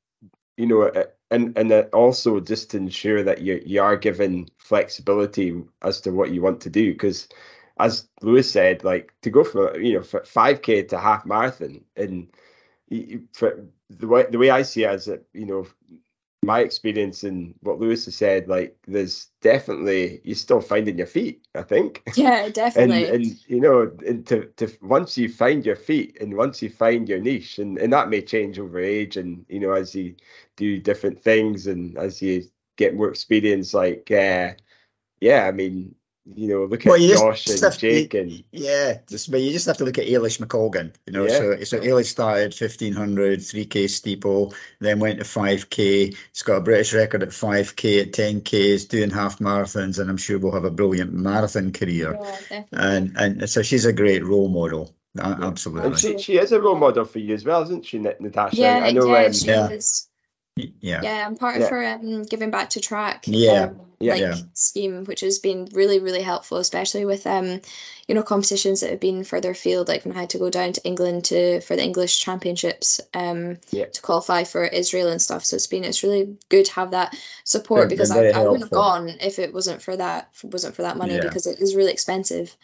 [0.56, 0.90] you know
[1.30, 6.30] and and also just to ensure that you you are given flexibility as to what
[6.30, 7.28] you want to do because
[7.78, 12.28] as Lewis said like to go from you know 5k to half marathon and
[13.32, 15.66] for the way the way I see it as a you know
[16.44, 21.46] my experience and what Lewis has said, like there's definitely you're still finding your feet.
[21.54, 22.02] I think.
[22.16, 23.06] Yeah, definitely.
[23.06, 26.68] and, and you know, and to, to once you find your feet and once you
[26.68, 30.14] find your niche, and, and that may change over age, and you know, as you
[30.56, 32.42] do different things and as you
[32.76, 34.52] get more experience, like uh,
[35.20, 35.94] yeah, I mean,
[36.24, 39.66] you know, look well, at Josh and Jake to, and yeah, just but you just
[39.66, 41.24] have to look at Eilish McColgan, you know.
[41.24, 41.38] Yeah.
[41.38, 46.06] So so Eilish started fifteen hundred, 3k steeple, then went to five k.
[46.06, 48.70] He's got a British record at five k, at ten k.
[48.70, 52.18] He's doing half marathons, and I'm sure we'll have a brilliant marathon career.
[52.50, 54.94] Yeah, and and so she's a great role model.
[55.18, 55.90] Absolutely.
[55.90, 58.56] And she, she is a role model for you as well, isn't she, Natasha?
[58.56, 59.06] Yeah, I know.
[59.06, 59.68] Yeah, um, she yeah.
[59.68, 60.08] is.
[60.56, 61.00] Yeah.
[61.02, 63.24] Yeah, I'm part of her um, giving back to track.
[63.26, 63.64] Yeah.
[63.64, 64.12] Um, yeah.
[64.12, 64.34] Like yeah.
[64.52, 67.60] scheme, which has been really, really helpful, especially with um,
[68.08, 70.72] you know, competitions that have been further afield, like when I had to go down
[70.72, 73.86] to England to for the English championships, um, yeah.
[73.86, 75.44] to qualify for Israel and stuff.
[75.44, 78.70] So it's been it's really good to have that support because I, I wouldn't have
[78.70, 81.22] gone if it wasn't for that wasn't for that money yeah.
[81.22, 82.54] because it is really expensive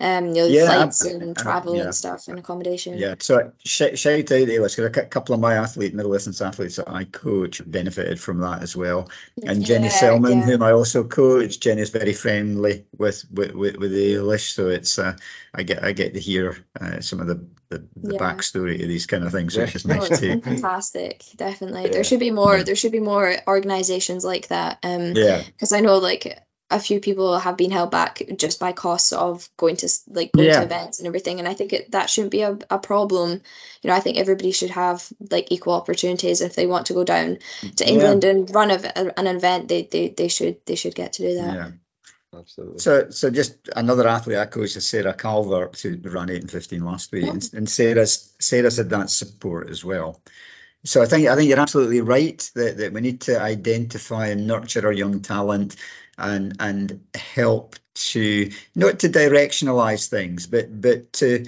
[0.00, 1.84] um, you know, yeah, flights and travel yeah.
[1.84, 2.96] and stuff and accommodation.
[2.96, 3.16] Yeah.
[3.18, 6.88] So sh- shout out to Eilish, a couple of my athlete, middle distance athletes that
[6.88, 9.10] I coach benefited from that as well.
[9.42, 13.92] And Jenny yeah, Selman, whom I also coach, Jenny's very friendly with with with, with
[13.92, 15.16] Eilish, so it's uh,
[15.52, 19.06] I get I get to hear uh, some of the the, the backstory of these
[19.06, 20.40] kind of things, which is nice too.
[20.40, 21.90] Fantastic, definitely.
[21.90, 22.62] There should be more.
[22.62, 24.78] There should be more organisations like that.
[24.82, 25.42] Um, yeah.
[25.42, 26.40] Because I know like
[26.70, 30.48] a few people have been held back just by costs of going to like going
[30.48, 30.60] yeah.
[30.60, 33.40] to events and everything and i think it, that shouldn't be a, a problem
[33.82, 37.04] you know i think everybody should have like equal opportunities if they want to go
[37.04, 37.38] down
[37.76, 38.30] to england yeah.
[38.30, 41.34] and run a, a, an event they, they they should they should get to do
[41.36, 41.70] that yeah
[42.36, 42.78] Absolutely.
[42.78, 46.84] So, so just another athlete I coached is Sarah Calvert, who ran eight and fifteen
[46.84, 50.20] last week, and, and Sarah's Sarah's had that support as well.
[50.84, 54.46] So I think I think you're absolutely right that, that we need to identify and
[54.46, 55.76] nurture our young talent
[56.18, 61.46] and and help to not to directionalize things, but but to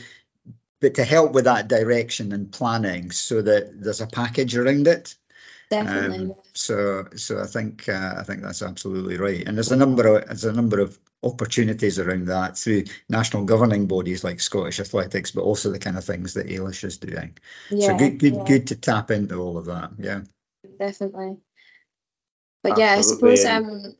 [0.80, 5.14] but to help with that direction and planning so that there's a package around it.
[5.70, 6.30] Definitely.
[6.30, 9.46] Um, so so I think uh, I think that's absolutely right.
[9.46, 13.86] And there's a number of there's a number of opportunities around that through national governing
[13.86, 17.38] bodies like Scottish Athletics, but also the kind of things that Eilish is doing.
[17.70, 18.44] Yeah, so good good yeah.
[18.44, 19.90] good to tap into all of that.
[19.98, 20.22] Yeah.
[20.78, 21.36] Definitely.
[22.62, 22.84] But Absolutely.
[22.84, 23.94] yeah, I suppose um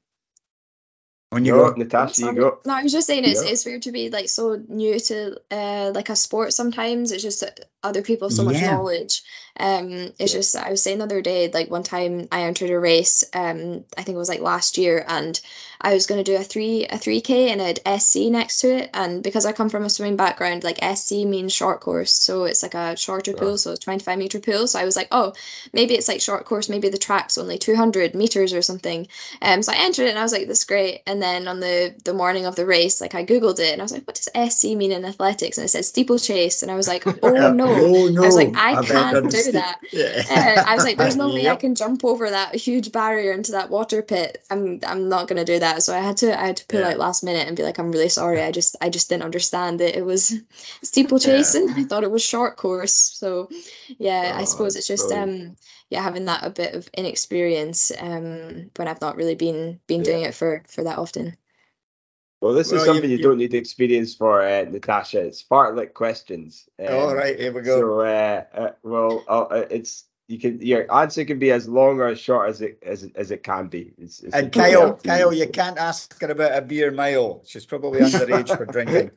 [1.33, 2.59] on you no, go, Natasha, you go.
[2.67, 5.93] No, I was just saying it's, it's weird to be like so new to uh
[5.95, 7.13] like a sport sometimes.
[7.13, 7.45] It's just
[7.83, 8.73] other people have so much yeah.
[8.73, 9.23] knowledge.
[9.59, 10.39] Um it's yeah.
[10.39, 13.85] just I was saying the other day, like one time I entered a race, um,
[13.97, 15.41] I think it was like last year, and
[15.81, 18.75] I was gonna do a three a three K and it had SC next to
[18.77, 18.91] it.
[18.93, 22.13] And because I come from a swimming background, like SC means short course.
[22.13, 24.67] So it's like a shorter pool, so it's 25 meter pool.
[24.67, 25.35] So I was like, oh,
[25.73, 29.07] maybe it's like short course, maybe the track's only 200 meters or something.
[29.41, 31.03] Um so I entered it and I was like, this is great.
[31.07, 33.83] And and then on the the morning of the race, like I googled it and
[33.83, 35.59] I was like, what does SC mean in athletics?
[35.59, 37.67] And it said steeplechase, and I was like, oh no.
[37.69, 38.23] oh, no.
[38.23, 39.81] I was like, I, I can't do that.
[39.93, 40.23] Yeah.
[40.31, 41.55] Uh, I was like, there's no way yep.
[41.55, 44.43] I can jump over that huge barrier into that water pit.
[44.49, 45.70] I'm I'm not gonna do that.
[45.79, 46.89] So I had to I had to pull yeah.
[46.89, 48.43] out last minute and be like, I'm really sorry.
[48.43, 49.97] I just I just didn't understand it.
[49.97, 50.35] It was
[50.83, 51.63] steeplechase, yeah.
[51.63, 52.95] and I thought it was short course.
[52.95, 53.49] So
[53.99, 55.57] yeah, oh, I suppose it's just um
[55.91, 60.23] yeah, having that a bit of inexperience um, when I've not really been been doing
[60.23, 61.37] it for for that often.
[62.41, 65.21] Well, this well, is something you, you, don't need experience for, uh, Natasha.
[65.21, 66.67] It's fartlek questions.
[66.79, 67.81] Um, All right, here we go.
[67.81, 72.07] So, uh, uh, well, uh, it's you can your answer can be as long or
[72.07, 73.93] as short as it as, as it can be.
[73.99, 77.43] It's, it's and Kyle, Kyle, you can't ask her about a beer mile.
[77.45, 79.11] She's probably underage for drinking.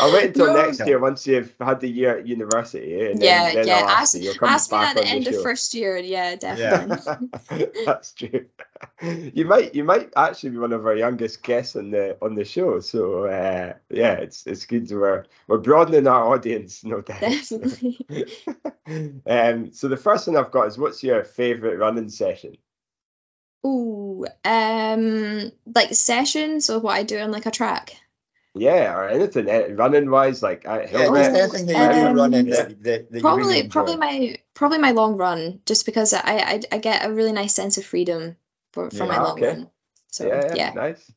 [0.00, 3.06] I'll wait until no, next year once you've had the year at university.
[3.06, 3.86] And yeah, then, then yeah.
[3.88, 5.96] Ask, ask, ask me at the end of first year.
[5.98, 7.28] Yeah, definitely.
[7.50, 7.66] Yeah.
[7.86, 8.46] That's true.
[9.02, 12.44] You might you might actually be one of our youngest guests on the on the
[12.44, 12.80] show.
[12.80, 17.20] So uh, yeah, it's it's good to we're we're broadening our audience, no doubt.
[17.20, 17.98] Definitely.
[19.26, 22.56] um, so the first one I've got is what's your favourite running session?
[23.66, 27.96] Ooh, um, like sessions or what I do on like a track.
[28.56, 32.82] Yeah, or anything eh, running wise, like I, yeah, anything that you um, running that,
[32.84, 36.78] that, that probably really probably my probably my long run, just because I, I I
[36.78, 38.36] get a really nice sense of freedom
[38.72, 39.48] for, for yeah, my long okay.
[39.48, 39.70] run.
[40.12, 40.72] So yeah, yeah.
[40.72, 41.12] nice.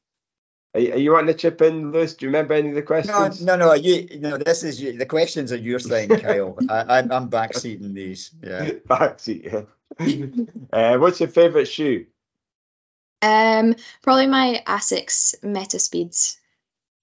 [0.73, 2.15] Are you, are you wanting to chip in, Lewis?
[2.15, 3.43] Do you remember any of the questions?
[3.43, 3.73] No, no, no.
[3.73, 4.37] You, no.
[4.37, 6.57] This is you, the questions are your thing, Kyle.
[6.69, 8.31] I, I'm, I'm backseating these.
[8.43, 9.67] Yeah, backseat.
[9.99, 10.45] Yeah.
[10.73, 12.05] uh, what's your favourite shoe?
[13.21, 16.37] Um, probably my Asics Meta Speeds.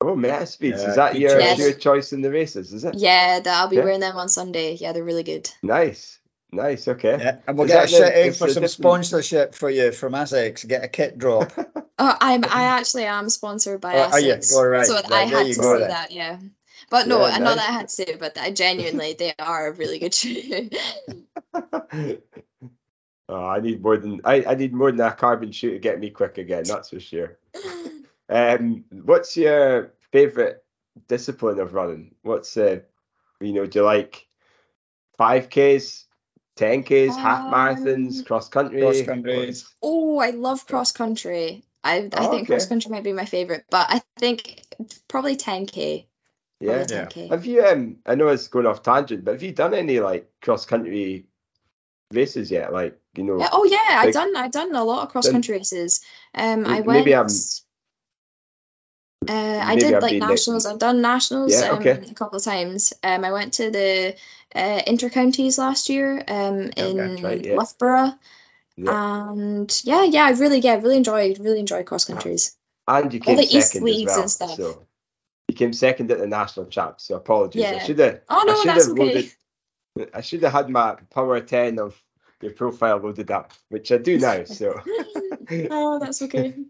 [0.01, 0.82] Oh, Meta Speeds.
[0.82, 1.59] Yeah, is that your, yes.
[1.59, 2.97] your choice in the races, is it?
[2.97, 3.84] Yeah, I'll be yeah.
[3.84, 4.74] wearing them on Sunday.
[4.74, 5.51] Yeah, they're really good.
[5.62, 6.18] Nice.
[6.55, 7.16] Nice, okay.
[7.18, 8.70] Yeah, and we'll is get a shout out for some different...
[8.70, 10.66] sponsorship for you from Asics.
[10.66, 11.53] Get a kit drop.
[11.99, 14.55] oh, I'm I actually am sponsored by oh, Asics.
[14.55, 14.86] All right.
[14.86, 15.88] So right, I had to say then.
[15.88, 16.38] that, yeah.
[16.90, 19.68] But no, yeah, I know that I had to say but I genuinely they are
[19.68, 20.70] a really good shoe.
[21.55, 22.18] oh,
[23.28, 26.11] I need more than I, I need more than a carbon shoe to get me
[26.11, 27.36] quick again, that's for sure.
[28.29, 30.64] Um, what's your favorite
[31.09, 32.14] discipline of running?
[32.22, 32.81] What's uh,
[33.41, 34.27] you know, do you like
[35.18, 36.07] five Ks,
[36.57, 38.81] ten Ks, um, half marathons, cross country?
[38.81, 39.55] Cross country.
[39.83, 41.64] Oh, I love cross country.
[41.83, 42.47] I I oh, think okay.
[42.47, 44.62] cross country might be my favorite, but I think
[45.09, 46.09] probably ten K.
[46.61, 46.85] Yeah.
[46.85, 47.31] 10K.
[47.31, 50.31] Have you um I know it's going off tangent, but have you done any like
[50.41, 51.27] cross country
[52.12, 52.72] races yet?
[52.72, 55.57] Like, you know yeah, Oh yeah, I've done I've done a lot of cross country
[55.57, 56.01] races.
[56.35, 57.29] Um I went maybe I'm
[59.29, 60.66] uh, I did like nationals.
[60.66, 61.93] I've done nationals yeah, okay.
[61.93, 62.93] um, a couple of times.
[63.03, 64.16] Um, I went to the
[64.55, 67.55] uh, intercounties last year um, in right, yeah.
[67.55, 68.12] Loughborough,
[68.77, 69.31] yeah.
[69.31, 72.57] and yeah, yeah, I really, yeah, really enjoyed, really enjoyed cross countries.
[72.87, 74.20] And you came All the second East as well.
[74.20, 74.55] And stuff.
[74.57, 74.87] So
[75.49, 77.05] you came second at the national champs.
[77.05, 77.62] So apologies.
[77.62, 77.79] Yeah.
[77.81, 78.20] I should have.
[78.29, 79.31] Oh no, I should that's have okay.
[79.97, 82.01] Loaded, I should have had my power ten of
[82.41, 84.45] your profile loaded up, which I do now.
[84.45, 84.81] So.
[85.70, 86.55] oh, that's okay.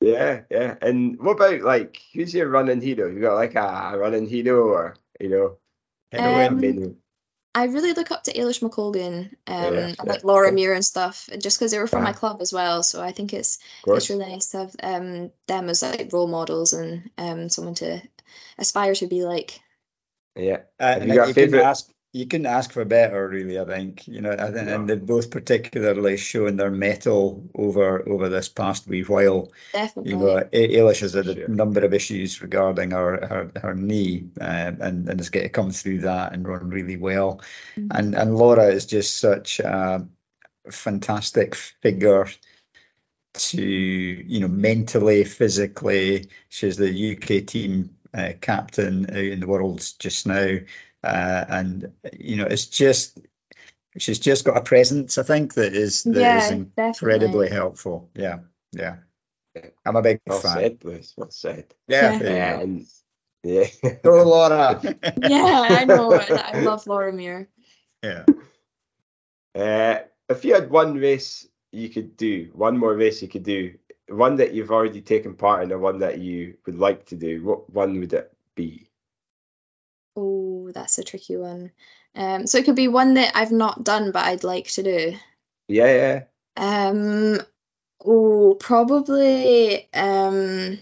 [0.00, 0.76] Yeah, yeah.
[0.80, 3.10] And what about like who's your running hero?
[3.10, 5.56] You got like a, running hero or you know?
[6.16, 6.96] Um,
[7.54, 11.28] I really look up to Eilish McColgan um, yeah, and like Laura Muir and stuff,
[11.38, 12.82] just because they were from my club as well.
[12.82, 16.72] So I think it's it's really nice to have um, them as like role models
[16.72, 18.00] and um, someone to
[18.58, 19.60] aspire to be like.
[20.36, 20.58] Yeah.
[20.78, 21.64] Uh, you got a favorite?
[21.64, 23.60] Ask, you couldn't ask for better, really.
[23.60, 28.28] I think you know, I think, and they've both particularly shown their mettle over over
[28.28, 29.52] this past wee while.
[29.72, 30.10] Definitely.
[30.10, 31.48] You know, Eilish has had a sure.
[31.48, 35.70] number of issues regarding her her, her knee, uh, and and has got to come
[35.70, 37.40] through that and run really well.
[37.76, 37.96] Mm-hmm.
[37.96, 40.04] And and Laura is just such a
[40.68, 42.26] fantastic figure
[43.34, 46.30] to you know mentally, physically.
[46.48, 50.58] She's the UK team uh, captain in the world just now.
[51.02, 53.18] Uh, and you know, it's just
[53.96, 55.18] she's just got a presence.
[55.18, 57.50] I think that is that yeah, is incredibly definitely.
[57.50, 58.10] helpful.
[58.14, 58.38] Yeah,
[58.72, 58.96] yeah.
[59.84, 60.56] I'm a big well fan.
[60.56, 61.14] Said, Bruce.
[61.16, 61.74] Well said.
[61.86, 62.64] Yeah, yeah.
[63.42, 63.66] yeah.
[63.82, 63.94] yeah.
[64.02, 64.80] Go Laura.
[65.22, 66.12] yeah, I know.
[66.14, 67.48] I love Laura Muir.
[68.02, 68.24] Yeah.
[69.54, 73.74] Uh, if you had one race you could do, one more race you could do,
[74.08, 77.44] one that you've already taken part in, or one that you would like to do,
[77.44, 78.87] what one would it be?
[80.20, 81.70] Oh, that's a tricky one.
[82.16, 85.16] Um, so it could be one that I've not done but I'd like to do.
[85.68, 86.22] Yeah, yeah.
[86.56, 87.38] Um,
[88.04, 89.88] oh, probably.
[89.94, 90.78] Um,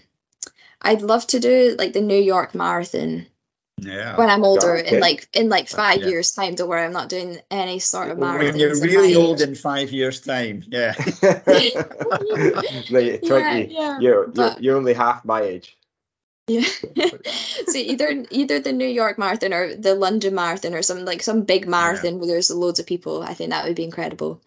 [0.81, 3.27] I'd love to do like the New York Marathon.
[3.79, 4.17] Yeah.
[4.17, 4.95] When I'm older, okay.
[4.95, 6.07] in like in like five yeah.
[6.07, 8.53] years' time, don't worry, I'm not doing any sort of marathon.
[8.53, 10.95] When you're really old in five years' time, yeah.
[12.89, 13.99] like 20, yeah, yeah.
[13.99, 15.77] You're, you're, you're only half my age.
[16.47, 16.61] Yeah.
[17.67, 21.43] so either either the New York Marathon or the London Marathon or some like some
[21.43, 22.17] big marathon yeah.
[22.19, 23.21] where there's loads of people.
[23.21, 24.41] I think that would be incredible.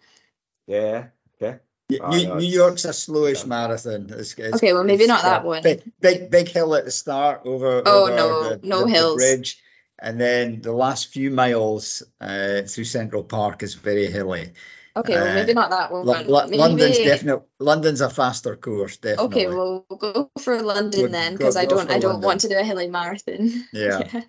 [0.67, 1.09] Yeah.
[1.41, 1.59] Okay.
[2.01, 4.11] Oh, New, no, New, York's a slowish marathon.
[4.11, 5.63] It's, it's, okay, well maybe not that one.
[5.63, 7.83] Big, big, big hill at the start over.
[7.85, 9.17] Oh over no, the, no the, hills.
[9.17, 9.63] The bridge,
[9.99, 14.53] and then the last few miles uh, through Central Park is very hilly,
[14.97, 16.09] Okay, well, maybe not that one.
[16.09, 16.57] L- L- maybe...
[16.59, 19.47] London's definitely London's a faster course, definitely.
[19.47, 22.27] Okay, well, we'll go for London We'll then because I don't I don't London.
[22.27, 23.67] want to do a hilly marathon.
[23.73, 24.23] Yeah.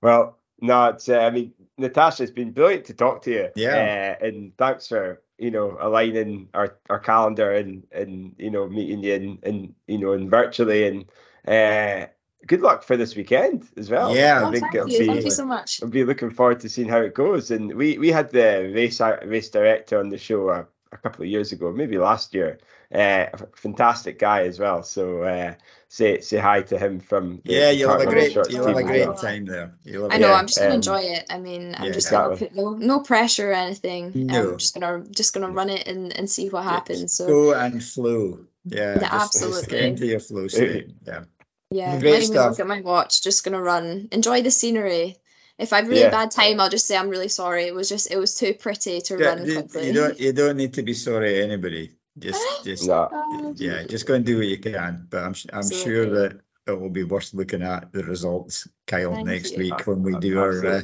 [0.01, 1.07] Well, no, it's.
[1.07, 3.49] Uh, I mean, Natasha, it's been brilliant to talk to you.
[3.55, 4.17] Yeah.
[4.19, 9.03] Uh, and thanks for you know aligning our, our calendar and and you know meeting
[9.03, 11.05] you and and you know and virtually and
[11.47, 12.07] uh,
[12.47, 14.15] good luck for this weekend as well.
[14.15, 15.07] Yeah, I Oh, think thank you, be.
[15.07, 15.81] thank you so much.
[15.81, 17.51] I'll be looking forward to seeing how it goes.
[17.51, 21.29] And we we had the race race director on the show a, a couple of
[21.29, 22.59] years ago, maybe last year.
[22.93, 24.83] Uh, a fantastic guy as well.
[24.83, 25.53] So uh,
[25.87, 28.75] say say hi to him from the Yeah, you'll have a great Shorts you'll have
[28.77, 29.15] a great well.
[29.15, 29.73] time there.
[29.85, 30.27] You'll have I a know.
[30.27, 31.25] Yeah, I'm just gonna um, enjoy it.
[31.29, 32.47] I mean, I'm yeah, just gonna exactly.
[32.49, 34.11] put no no pressure or anything.
[34.27, 34.51] No.
[34.51, 37.13] I'm just gonna just gonna run it and, and see what happens.
[37.13, 38.39] So Go and flow.
[38.65, 39.67] Yeah, Yeah, just, just absolutely.
[39.69, 40.89] get into your flow state.
[41.05, 41.23] Yeah.
[41.71, 42.49] Yeah, Great not stuff.
[42.51, 43.23] look at my watch.
[43.23, 44.09] Just gonna run.
[44.11, 45.17] Enjoy the scenery.
[45.57, 46.09] If I have really Yeah.
[46.11, 47.65] bad time, I'll just say I'm really sorry.
[47.65, 49.87] It was just it was too pretty to Yeah, run you, quickly.
[49.87, 51.91] you don't you don't need to be sorry to anybody.
[52.17, 53.53] Just just No.
[53.57, 55.07] Yeah, just go and do what you can.
[55.09, 59.27] But I'm I'm sure that it will be worth looking at the results, Kyle, Thank
[59.27, 59.59] next you.
[59.59, 60.81] week when we do our uh,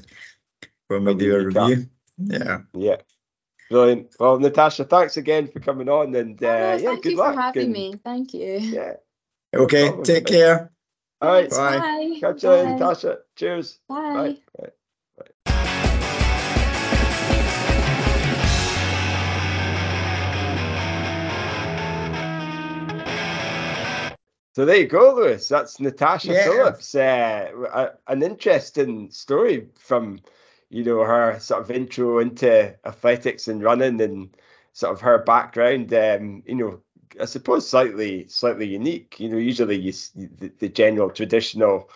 [0.88, 1.70] when we do our recap.
[1.70, 1.90] review.
[2.18, 2.58] Yeah.
[2.74, 2.96] Yeah.
[3.70, 4.16] Brilliant.
[4.20, 7.18] Well, Natasha, thanks again for coming on and uh, Oh, no, yeah, thank good you
[7.18, 7.36] luck.
[7.36, 7.96] for having and- me.
[8.04, 8.54] Thank you.
[8.60, 8.94] Yeah.
[9.56, 9.86] Okay.
[9.88, 10.04] problem.
[10.06, 10.72] Take care.
[11.22, 11.49] All right.
[11.49, 11.80] Bye.
[11.80, 12.18] Bye.
[12.20, 12.72] Catch you later, Bye.
[12.74, 13.18] Natasha.
[13.36, 13.80] Cheers.
[13.89, 14.38] Bye.
[14.57, 14.70] Bye.
[15.18, 15.78] Bye.
[24.53, 25.47] So there you go, Lewis.
[25.47, 26.43] That's Natasha Yeah.
[26.45, 26.95] Phillips.
[26.95, 30.20] Uh, a, an interesting story from,
[30.70, 34.36] you know, her sort of intro into athletics and running and
[34.74, 35.93] sort of her background.
[35.93, 36.82] Um, you know,
[37.22, 39.20] I suppose slightly slightly unique.
[39.20, 41.89] You know, usually you the, the general traditional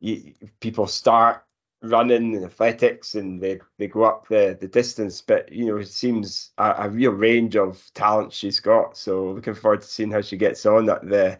[0.00, 1.44] you, people start
[1.82, 5.88] running and athletics and they, they go up the, the distance, but you know, it
[5.88, 8.96] seems a, a real range of talent she's got.
[8.96, 11.38] So looking forward to seeing how she gets on at the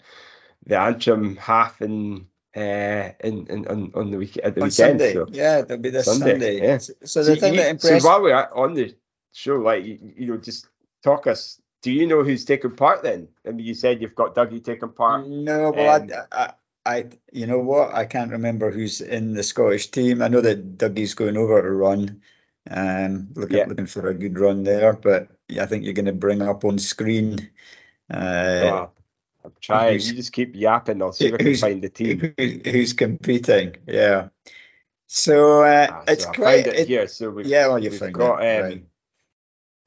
[0.66, 5.00] the Antrim half in uh in, in on, on the week at the On weekend.
[5.00, 5.12] Sunday.
[5.14, 5.26] So.
[5.30, 6.58] Yeah, it'll be this Sunday, Sunday.
[6.62, 6.78] yeah.
[6.78, 8.94] So the So thing you- that so impressed while we're on the
[9.32, 10.68] show, like you, you know, just
[11.02, 11.60] talk us.
[11.84, 13.28] Do you know who's taking part then?
[13.46, 15.28] I mean, you said you've got Dougie taking part.
[15.28, 16.52] No, well, Um, I, I,
[16.86, 17.94] I, you know what?
[17.94, 20.22] I can't remember who's in the Scottish team.
[20.22, 22.22] I know that Dougie's going over to run,
[22.70, 23.66] um, looking Yeah.
[23.66, 24.94] looking for a good run there.
[24.94, 27.50] But yeah, I think you're going to bring up on screen.
[28.10, 28.90] Uh, Oh,
[29.44, 30.00] I'm trying.
[30.00, 31.02] You just keep yapping.
[31.02, 32.34] I'll see if I can find the team.
[32.38, 33.76] who's competing?
[33.86, 34.28] Yeah.
[35.06, 36.64] So uh, Ah, it's so I quite.
[36.64, 37.08] found it, here.
[37.08, 38.58] So we've, yeah, well, you we've got it.
[38.58, 38.84] um, right.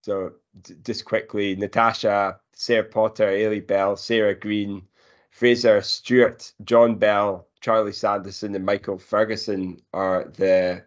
[0.04, 4.84] So d- just quickly, Natasha, Sarah Potter, Ailey Bell, Sarah Green,
[5.32, 10.84] Fraser Stewart, John Bell, Charlie Sanderson, and Michael Ferguson are the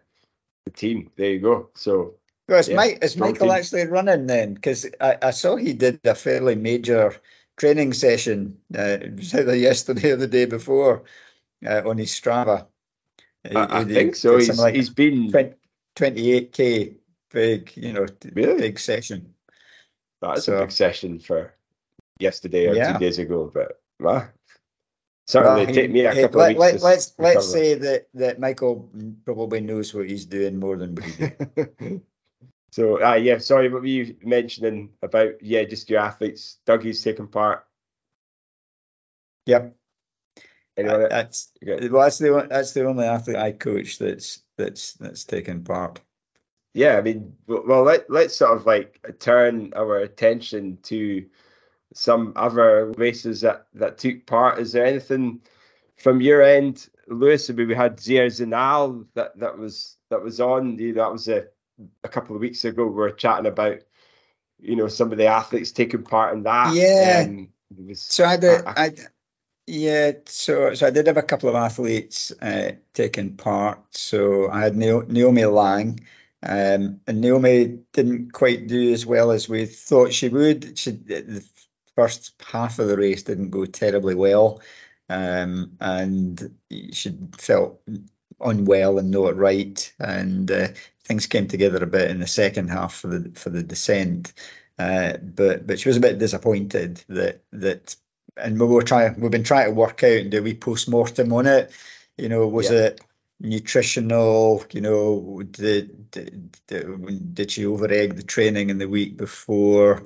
[0.65, 1.11] the team.
[1.15, 1.69] There you go.
[1.75, 2.15] So
[2.47, 3.49] Well, is, Yeah, Mike, is Michael team.
[3.51, 4.53] actually running then?
[4.53, 7.15] Because I, I saw he did a fairly major
[7.57, 8.59] training session.
[8.75, 8.97] Uh,
[9.33, 11.03] either yesterday or the day before
[11.65, 12.67] uh, on his Strava.
[13.45, 14.37] I, I think so.
[14.37, 15.55] He's, like he's been 20
[15.95, 16.95] 28k
[17.31, 18.61] big, you know, Really?
[18.61, 19.33] big session.
[20.21, 21.53] That's so- a big session for
[22.19, 22.93] yesterday or Yeah.
[22.93, 24.29] two days ago, but well,
[25.27, 26.83] certainly Well, take me a he- couple let, of let, weeks.
[26.83, 28.89] let's to let's say that that Michael
[29.25, 32.01] probably knows what he's doing more than we do.
[32.71, 36.57] so, uh, yeah, sorry, what were you mentioning about, yeah, just your athletes?
[36.65, 37.65] Dougie's taking part.
[39.45, 39.75] yep,
[40.77, 41.09] Anyone?
[41.09, 41.89] that's Okay.
[41.89, 45.99] well, that's the that's the only athlete I coach that's that's that's taken part.
[46.73, 51.25] Yeah, I mean, well, let, let's sort of like turn our attention to
[51.93, 54.59] some other races that, that took part.
[54.59, 55.41] Is there anything
[55.97, 57.49] from your end, Lewis?
[57.49, 60.77] I mean, we had Sierre-Zinal that, that was that was on.
[60.79, 61.47] You know, that was a,
[62.03, 62.85] a couple of weeks ago.
[62.85, 63.79] We were chatting about,
[64.59, 66.73] you know, some of the athletes taking part in that.
[66.73, 67.25] Yeah.
[67.27, 68.91] Um, was, So I did, I- I,
[69.67, 73.79] yeah, so so I did have a couple of athletes uh, taking part.
[73.91, 75.99] So I had Naomi Lang,
[76.43, 80.77] um, and Naomi didn't quite do as well as we thought she would.
[80.77, 81.43] She the
[81.95, 84.61] first half of the race didn't go terribly well,
[85.09, 86.55] um, and
[86.93, 87.81] she felt
[88.39, 90.67] unwell and not right, and uh,
[91.05, 94.33] things came together a bit in the second half for the for the descent.
[94.79, 97.95] Uh, but but she was a bit disappointed that that
[98.37, 101.33] and we were trying we've been trying to work out and do we post mortem
[101.33, 101.71] on it
[102.17, 102.77] you know was Yeah.
[102.85, 103.01] it
[103.41, 106.55] nutritional you know did, did
[107.33, 110.05] did she over egg the training in the week before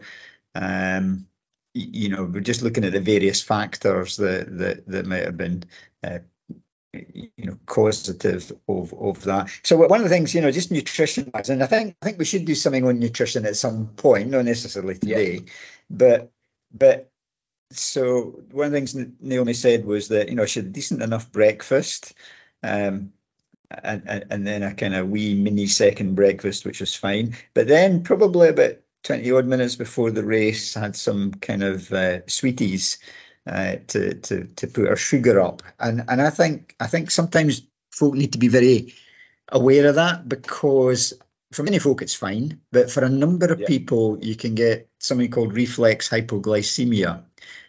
[0.56, 1.28] um
[1.74, 5.64] you know we're just looking at the various factors that that that might have been
[6.04, 6.20] uh,
[7.14, 9.50] you know causative of of that.
[9.64, 12.26] So one of the things, you know, just nutrition and I think I think we
[12.26, 15.52] should do something on nutrition at some point, not necessarily today, yeah.
[15.90, 16.32] but
[16.74, 17.12] but
[17.72, 21.02] so one of the things Naomi said was that you know she had a decent
[21.02, 22.14] enough breakfast.
[22.64, 23.12] Um,
[23.70, 27.36] and, and, and then a kind of wee mini second breakfast, which was fine.
[27.54, 32.26] But then probably about 20 odd minutes before the race, had some kind of uh,
[32.28, 33.00] sweeties
[33.48, 35.64] uh, to, to, to put our sugar up.
[35.80, 37.62] And, and I think, I think sometimes
[37.92, 38.94] folk need to be very
[39.50, 41.14] aware of that because
[41.52, 43.68] for many folk it's fine, but for a number of yeah.
[43.68, 47.24] people, you can get something called reflex hypoglycemia.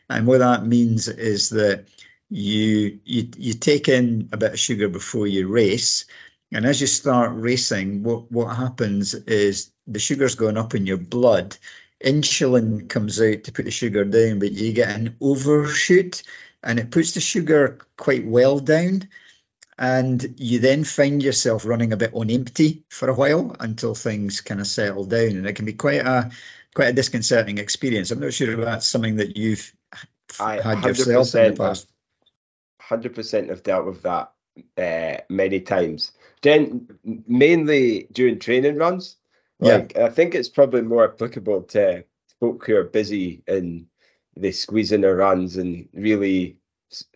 [0.09, 1.86] And what that means is that
[2.29, 6.07] you you you take in a bit of sugar before you race,
[6.53, 10.99] and as you start racing, what what happens is the sugar's going up in your
[10.99, 11.57] blood.
[12.05, 16.22] Insulin comes out to put the sugar down, but you get an overshoot,
[16.62, 19.09] and it puts the sugar quite well down.
[19.79, 24.41] And you then find yourself running a bit on empty for a while until things
[24.41, 25.37] kind of settle down.
[25.37, 26.31] And it can be quite a
[26.74, 28.11] quite a disconcerting experience.
[28.11, 29.70] I'm not sure if that's something that you've
[30.41, 31.87] I had yourself in the past
[32.89, 34.32] 100% have dealt with that
[34.78, 36.12] uh, many times
[36.43, 36.89] then
[37.26, 39.16] mainly during training runs
[39.61, 40.07] like yeah.
[40.07, 42.03] i think it's probably more applicable to
[42.41, 43.87] folk who are busy and
[44.37, 46.57] they squeeze in their runs and really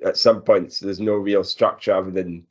[0.04, 2.44] at some points there's no real structure other than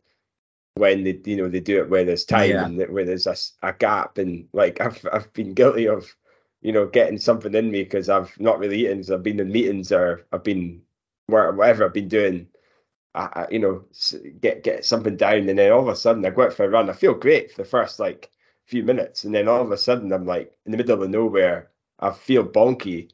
[0.76, 2.66] when they you know they do it where there's time yeah.
[2.66, 6.16] and where there's a, a gap and like I've I've been guilty of
[6.62, 9.92] you know getting something in me because I've not really eaten I've been in meetings
[9.92, 10.82] or I've been
[11.28, 12.48] whatever I've been doing
[13.20, 13.84] I, I, you know
[14.40, 16.70] get get something down and then all of a sudden I go out for a
[16.70, 16.90] run.
[16.90, 18.30] I feel great for the first like
[18.66, 21.70] few minutes and then all of a sudden I'm like in the middle of nowhere.
[22.00, 23.10] I feel bonky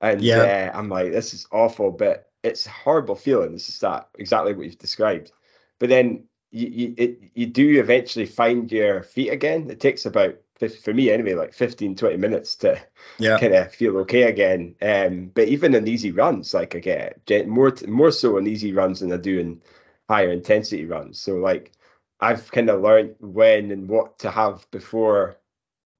[0.00, 0.70] and yeah.
[0.74, 3.52] uh, I'm like this is awful but it's a horrible feeling.
[3.52, 5.32] This is that exactly what you've described.
[5.78, 9.70] But then you you, it, you do eventually find your feet again.
[9.70, 12.80] It takes about for me anyway, like 15, 20 minutes to
[13.18, 13.38] yeah.
[13.38, 14.74] kind of feel okay again.
[14.80, 16.80] Um, but even in easy runs, like I
[17.26, 19.62] get more more so in easy runs than I do in
[20.08, 21.20] higher intensity runs.
[21.20, 21.72] So like
[22.20, 25.36] I've kind of learned when and what to have before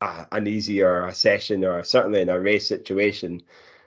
[0.01, 3.43] a, an easier a session or certainly in a race situation.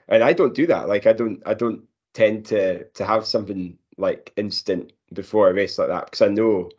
[0.08, 0.88] And I don't do that.
[0.88, 1.82] Like I don't I don't
[2.14, 6.70] tend to to have something like instant before a race like that because I know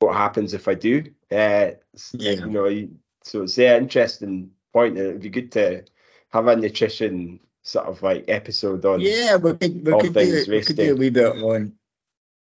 [0.00, 1.04] what happens if I do.
[1.30, 1.72] Uh,
[2.12, 2.32] yeah.
[2.32, 2.88] You know,
[3.22, 5.84] so it's an interesting point, and it'd be good to
[6.30, 9.00] have a nutrition sort of like episode on.
[9.00, 11.72] Yeah, we could, we could, do, we could do a wee bit on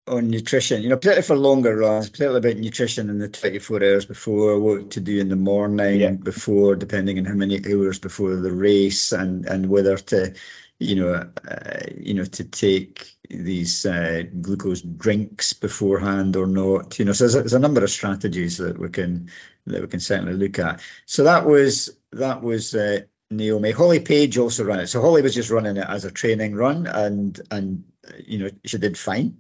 [0.08, 0.82] on nutrition.
[0.82, 4.92] You know, particularly for longer runs, particularly about nutrition in the 24 hours before, what
[4.92, 6.12] to do in the morning yeah.
[6.12, 10.34] before, depending on how many hours before the race, and and whether to
[10.82, 16.98] you know, uh, you know, to take these uh, glucose drinks beforehand or not.
[16.98, 19.30] You know, so there's a, there's a, number of strategies that we can
[19.68, 20.82] that we can certainly look at.
[21.06, 23.72] So that was that was uh, Naomi.
[23.72, 24.88] Holly Page also ran it.
[24.88, 27.84] So Holly was just running it as a training run, and and
[28.26, 29.38] you know she did fine.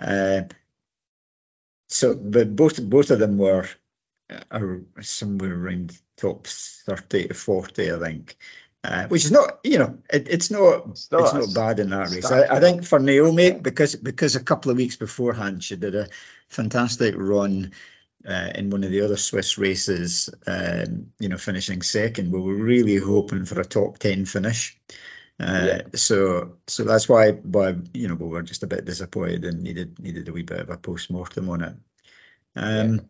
[0.00, 0.42] Uh,
[1.88, 3.66] so, but both both of them were
[4.48, 8.36] are somewhere around top thirty to forty, I think.
[8.84, 11.90] Uh, which is not, you know, it, it's not, it's not, it's not bad in
[11.90, 12.30] that race.
[12.30, 16.06] I, I, think for Naomi, because because a couple of weeks beforehand she did a
[16.48, 17.72] fantastic run
[18.26, 22.30] uh, in one of the other Swiss races, um, you know, finishing second.
[22.30, 24.78] We were really hoping for a top ten finish.
[25.40, 25.82] Uh, yeah.
[25.94, 29.98] So so that's why, why you know, we were just a bit disappointed and needed
[29.98, 31.74] needed a wee bit of a post mortem on it.
[32.54, 33.00] Um, yeah.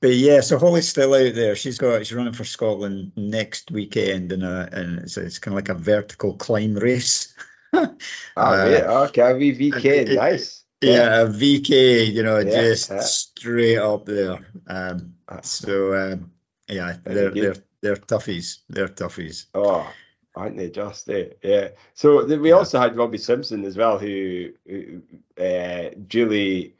[0.00, 1.56] But yeah, so Holly's still out there.
[1.56, 5.68] She's got she's running for Scotland next weekend, and and it's, it's kind of like
[5.68, 7.34] a vertical climb race.
[7.72, 7.96] oh
[8.36, 10.62] uh, yeah, okay, a VK, nice.
[10.80, 13.00] Yeah, a VK, you know, yeah, just yeah.
[13.00, 14.38] straight up there.
[14.66, 16.32] Um, so um,
[16.68, 18.58] yeah, they're they're they're toughies.
[18.68, 19.46] They're toughies.
[19.54, 19.90] Oh,
[20.34, 21.30] aren't they just eh?
[21.42, 21.68] Yeah.
[21.94, 22.56] So we yeah.
[22.56, 25.02] also had Robbie Simpson as well, who, who
[25.38, 26.74] uh, Julie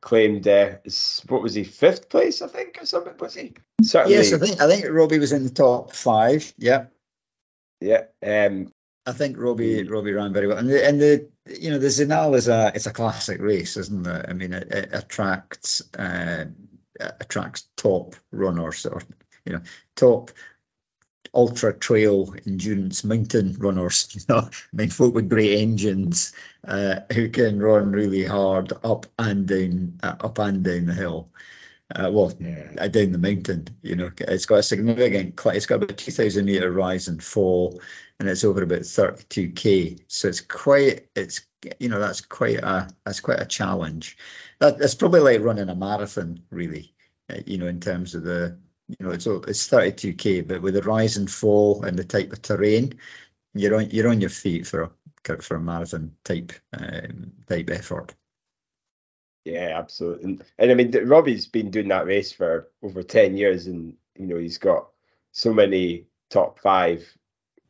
[0.00, 0.76] claimed uh,
[1.28, 3.54] what was he fifth place I think or something was he?
[3.82, 4.16] Certainly.
[4.16, 6.86] Yes I think I think Robbie was in the top five yeah.
[7.80, 8.72] Yeah um
[9.06, 10.58] I think Robbie Robbie ran very well.
[10.58, 14.06] And the, and the you know the Zinal is a it's a classic race isn't
[14.06, 14.26] it?
[14.28, 16.44] I mean it, it attracts uh,
[16.98, 19.02] attracts top runners or
[19.44, 19.62] you know
[19.96, 20.30] top
[21.34, 24.08] ultra trail endurance mountain runners.
[24.14, 26.32] You know, I mean, folk with great engines
[26.66, 31.30] uh, who can run really hard up and down, uh, up and down the hill.
[31.94, 32.68] Uh, well, yeah.
[32.78, 33.68] Uh, down the mountain.
[33.82, 35.40] You know, it's got a significant.
[35.46, 37.80] It's got about two thousand meter rise and fall,
[38.20, 39.96] and it's over about thirty two k.
[40.06, 41.08] So it's quite.
[41.16, 41.46] It's
[41.80, 44.18] you know that's quite a that's quite a challenge.
[44.58, 46.94] That it's probably like running a marathon, really.
[47.30, 50.82] Uh, you know, in terms of the you know it's it's 32k, but with the
[50.82, 52.98] rise and fall and the type of terrain,
[53.54, 58.14] you're on you're on your feet for a for a marathon type um, type effort.
[59.44, 60.24] Yeah, absolutely.
[60.24, 64.26] And, and I mean, Robbie's been doing that race for over 10 years, and you
[64.26, 64.88] know, he's got
[65.32, 67.06] so many top five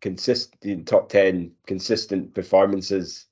[0.00, 3.26] consistent top 10 consistent performances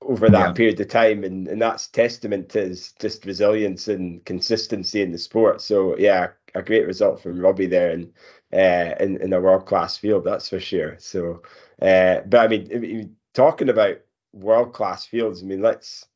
[0.00, 0.52] over that yeah.
[0.52, 5.18] period of time and, and that's testament to his just resilience and consistency in the
[5.18, 8.12] sport so yeah a great result from Robbie there and
[8.52, 11.42] uh, in, in a world class field that's for sure so
[11.82, 13.98] uh, but I mean talking about
[14.32, 16.06] world class fields I mean let's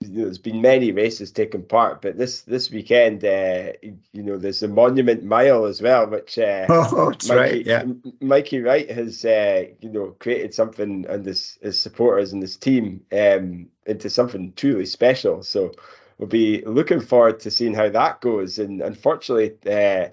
[0.00, 3.72] You know, there's been many races taking part, but this this weekend, uh,
[4.12, 7.82] you know, there's a Monument Mile as well, which uh, oh, Mikey, right, yeah.
[8.20, 13.00] Mikey Wright has, uh, you know, created something and his, his supporters and his team
[13.10, 15.42] um, into something truly special.
[15.42, 15.72] So
[16.18, 18.58] we'll be looking forward to seeing how that goes.
[18.58, 20.10] And unfortunately, uh,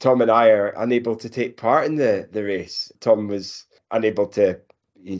[0.00, 2.90] Tom and I are unable to take part in the the race.
[3.00, 4.58] Tom was unable to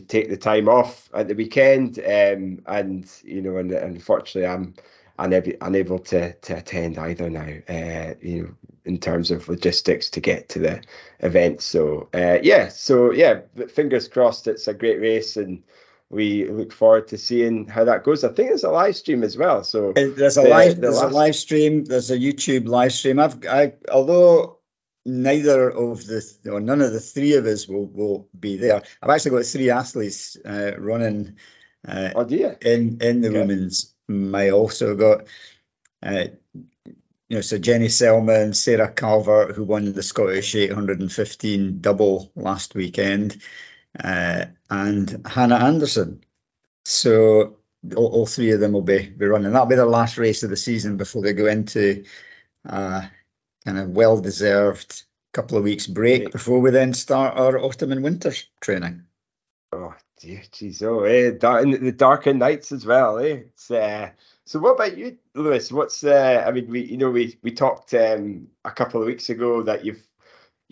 [0.07, 4.73] take the time off at the weekend, um, and you know, and, unfortunately, I'm
[5.19, 7.53] unable, unable to to attend either now.
[7.69, 8.55] Uh, you know,
[8.85, 10.81] in terms of logistics to get to the
[11.19, 11.61] event.
[11.61, 14.47] So uh, yeah, so yeah, fingers crossed.
[14.47, 15.63] It's a great race, and
[16.13, 18.23] we look forward to seeing how that goes.
[18.23, 19.63] I think there's a live stream as well.
[19.63, 21.11] So there's a the, live the there's last...
[21.11, 21.85] a live stream.
[21.85, 23.19] There's a YouTube live stream.
[23.19, 24.59] I've I although
[25.05, 28.83] neither of the or none of the three of us will will be there.
[29.01, 31.37] I've actually got three athletes uh, running
[31.87, 32.57] uh, oh, dear.
[32.61, 33.39] in in the okay.
[33.39, 34.53] women's mile.
[34.53, 35.27] Also got
[36.03, 42.75] uh, you know so Jenny Selman, Sarah Calvert, who won the Scottish 815 double last
[42.75, 43.41] weekend,
[44.01, 46.23] uh, and Hannah Anderson.
[46.85, 47.57] So
[47.95, 49.51] all, all, three of them will be be running.
[49.51, 52.03] That'll be their last race of the season before they go into
[52.65, 53.09] a
[53.65, 55.03] kind of well deserved
[55.33, 59.03] couple of weeks break before we then start our autumn and winter training.
[59.71, 63.41] Oh dear, geez, oh, eh, dark, the darker nights as well, eh?
[63.47, 64.11] It's, uh,
[64.45, 65.71] so, what about you, Lewis?
[65.71, 69.29] What's uh, I mean, we you know we we talked um, a couple of weeks
[69.29, 70.05] ago that you've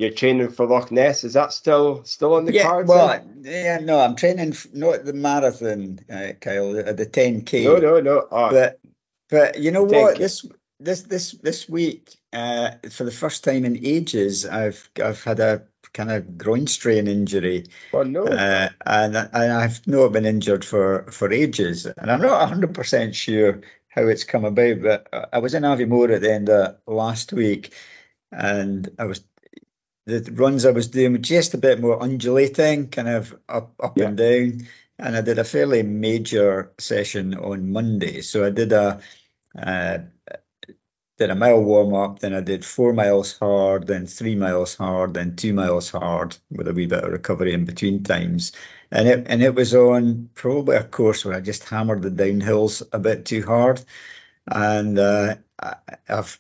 [0.02, 1.24] you're training for Loch Ness.
[1.24, 2.90] Is that still still on the yeah, cards?
[2.90, 7.64] Well, yeah, no, I'm training not the marathon, uh, Kyle, the, the 10k.
[7.64, 8.28] No, no, no.
[8.32, 8.80] Oh, but
[9.30, 10.18] but you know what?
[10.18, 10.44] This
[10.80, 15.64] this this this week, uh, for the first time in ages, I've I've had a
[15.94, 17.68] kind of groin strain injury.
[17.94, 18.26] Oh no!
[18.26, 23.16] Uh, and and I've not been injured for for ages, and I'm not hundred percent
[23.16, 24.82] sure how it's come about.
[24.82, 27.76] But I was in Aviemore at the end of last week,
[28.32, 29.24] and I was
[30.06, 33.98] the runs I was doing were just a bit more undulating, kind of up up
[33.98, 34.08] yeah.
[34.08, 34.68] and down.
[34.98, 38.22] And I did a fairly major session on Monday.
[38.22, 39.02] So I did a
[39.58, 39.98] uh,
[41.22, 45.14] did a mile warm up, then I did four miles hard, then three miles hard,
[45.14, 48.54] then two miles hard with a wee bit of recovery in between times.
[48.92, 52.82] And it and it was on probably a course where I just hammered the downhills
[52.92, 53.84] a bit too hard.
[54.48, 55.36] And uh,
[56.10, 56.38] I've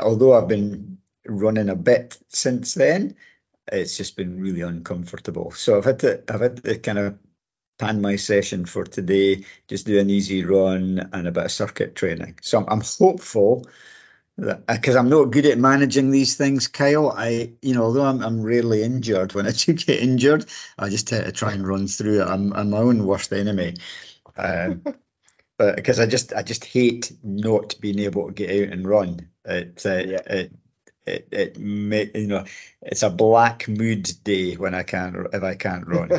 [0.00, 3.16] although I've been running a bit since then,
[3.70, 5.52] it's just been really uncomfortable.
[5.52, 7.18] So I've had to I've had to kind of
[7.78, 11.94] plan my session for today, just do an easy run and a bit of circuit
[11.94, 12.38] training.
[12.42, 13.64] So I'm, I'm hopeful
[14.36, 17.10] because I'm not good at managing these things, Kyle.
[17.10, 20.46] I, you know, although I'm, I'm rarely injured, when I do get injured,
[20.78, 22.26] I just tend to try and run through it.
[22.26, 23.76] I'm, I'm my own worst enemy.
[24.36, 24.82] Um,
[25.58, 29.28] but because I just, I just hate not being able to get out and run.
[29.44, 30.22] It, uh, yeah.
[30.26, 30.52] it,
[31.10, 32.44] it, it, may, you know,
[32.82, 36.10] it's a black mood day when I can't, if I can't run.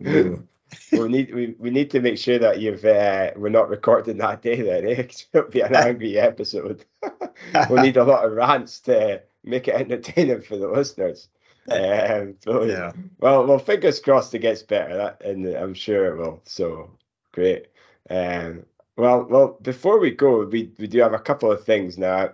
[0.92, 4.42] we need we, we need to make sure that you've uh, we're not recording that
[4.42, 5.06] day then, eh?
[5.32, 6.84] It'll be an angry episode.
[7.68, 11.28] we'll need a lot of rants to make it entertaining for the listeners.
[11.70, 12.92] Um, so, yeah.
[13.18, 16.40] Well, well, fingers crossed it gets better, that, and I'm sure it will.
[16.44, 16.90] So
[17.32, 17.66] great.
[18.08, 18.64] Um,
[18.96, 22.32] well, well, before we go, we we do have a couple of things now.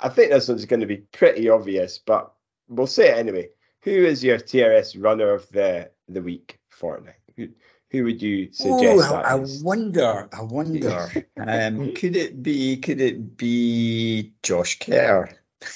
[0.00, 2.32] I think this one's going to be pretty obvious, but
[2.68, 3.48] we'll say it anyway.
[3.82, 7.12] Who is your TRS runner of the the week for now?
[7.36, 7.48] Who,
[7.90, 9.10] who would you suggest?
[9.10, 10.28] Oh, I, I wonder.
[10.32, 11.10] I wonder.
[11.36, 12.76] um, could it be?
[12.76, 15.28] Could it be Josh Kerr?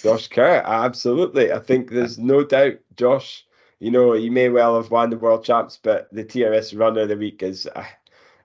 [0.03, 1.53] Josh Kerr, absolutely.
[1.53, 2.75] I think there's no doubt.
[2.97, 3.45] Josh,
[3.81, 7.09] you know, he may well have won the world champs, but the TRS runner of
[7.09, 7.85] the week is uh,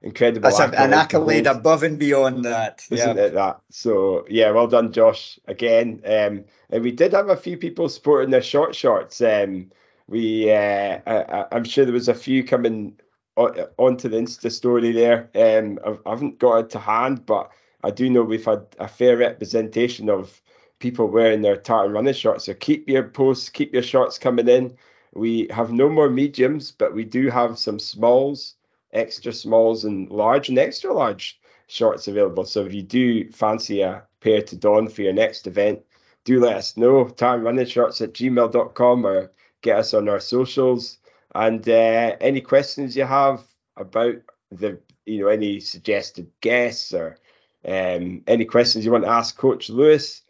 [0.01, 0.41] incredible.
[0.41, 3.23] That's accolade an accolade above and beyond that, isn't yeah.
[3.23, 3.33] it?
[3.33, 5.39] That so yeah, well done, Josh.
[5.47, 9.21] Again, um, and we did have a few people sporting their short shorts.
[9.21, 9.71] Um,
[10.07, 12.99] we, uh, I, I'm sure there was a few coming
[13.37, 15.29] onto the Insta story there.
[15.35, 17.51] Um, I haven't got it to hand, but
[17.83, 20.41] I do know we've had a fair representation of
[20.79, 22.45] people wearing their tartan running shorts.
[22.45, 24.75] So keep your posts, keep your shorts coming in.
[25.13, 28.55] We have no more mediums, but we do have some smalls,
[28.93, 32.45] extra smalls, and large and extra large shorts available.
[32.45, 35.81] So if you do fancy a pair to don for your next event,
[36.25, 37.07] do let us know.
[37.07, 40.97] Time running shorts at gmail.com or get us on our socials.
[41.35, 43.43] And uh, any questions you have
[43.77, 44.15] about
[44.51, 47.17] the, you know, any suggested guests or
[47.65, 50.23] um, any questions you want to ask Coach Lewis,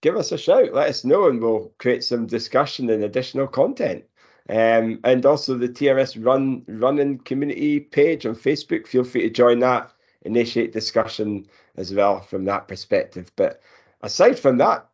[0.00, 0.72] give us a shout.
[0.72, 4.04] Let us know, and we'll create some discussion and additional content.
[4.48, 8.86] Um, and also the TRS Run Running Community page on Facebook.
[8.86, 9.92] Feel free to join that,
[10.22, 11.46] initiate discussion
[11.76, 13.30] as well from that perspective.
[13.36, 13.60] But
[14.02, 14.86] aside from that,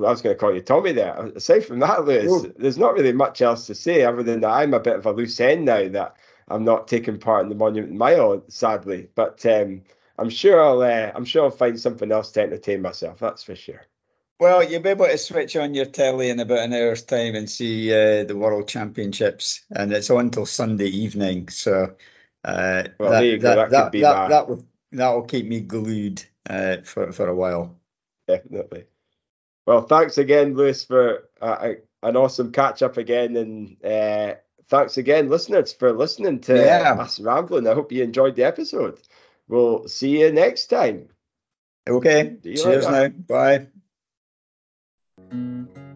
[0.00, 1.14] I was going to call you Tommy there.
[1.36, 4.72] Aside from that, Lewis, there's not really much else to say other than that I'm
[4.74, 6.16] a bit of a loose end now that
[6.48, 9.08] I'm not taking part in the Monument Mile, sadly.
[9.14, 9.82] But um,
[10.18, 13.18] I'm sure I'll uh, I'm sure I'll find something else to entertain myself.
[13.18, 13.82] That's for sure.
[14.40, 17.48] Well, you'll be able to switch on your telly in about an hour's time and
[17.48, 21.50] see uh, the World Championships, and it's on till Sunday evening.
[21.50, 21.94] So,
[22.42, 26.78] uh, well, that, that, that, that, that, that, will that will keep me glued uh,
[26.84, 27.78] for for a while.
[28.26, 28.84] Definitely.
[29.66, 34.36] Well, thanks again, Lewis, for uh, an awesome catch up again, and uh,
[34.68, 36.96] thanks again, listeners, for listening to yeah.
[36.98, 37.68] us rambling.
[37.68, 39.00] I hope you enjoyed the episode.
[39.48, 41.08] We'll see you next time.
[41.86, 42.36] Okay.
[42.42, 43.08] Cheers now.
[43.08, 43.66] Bye.
[45.28, 45.89] And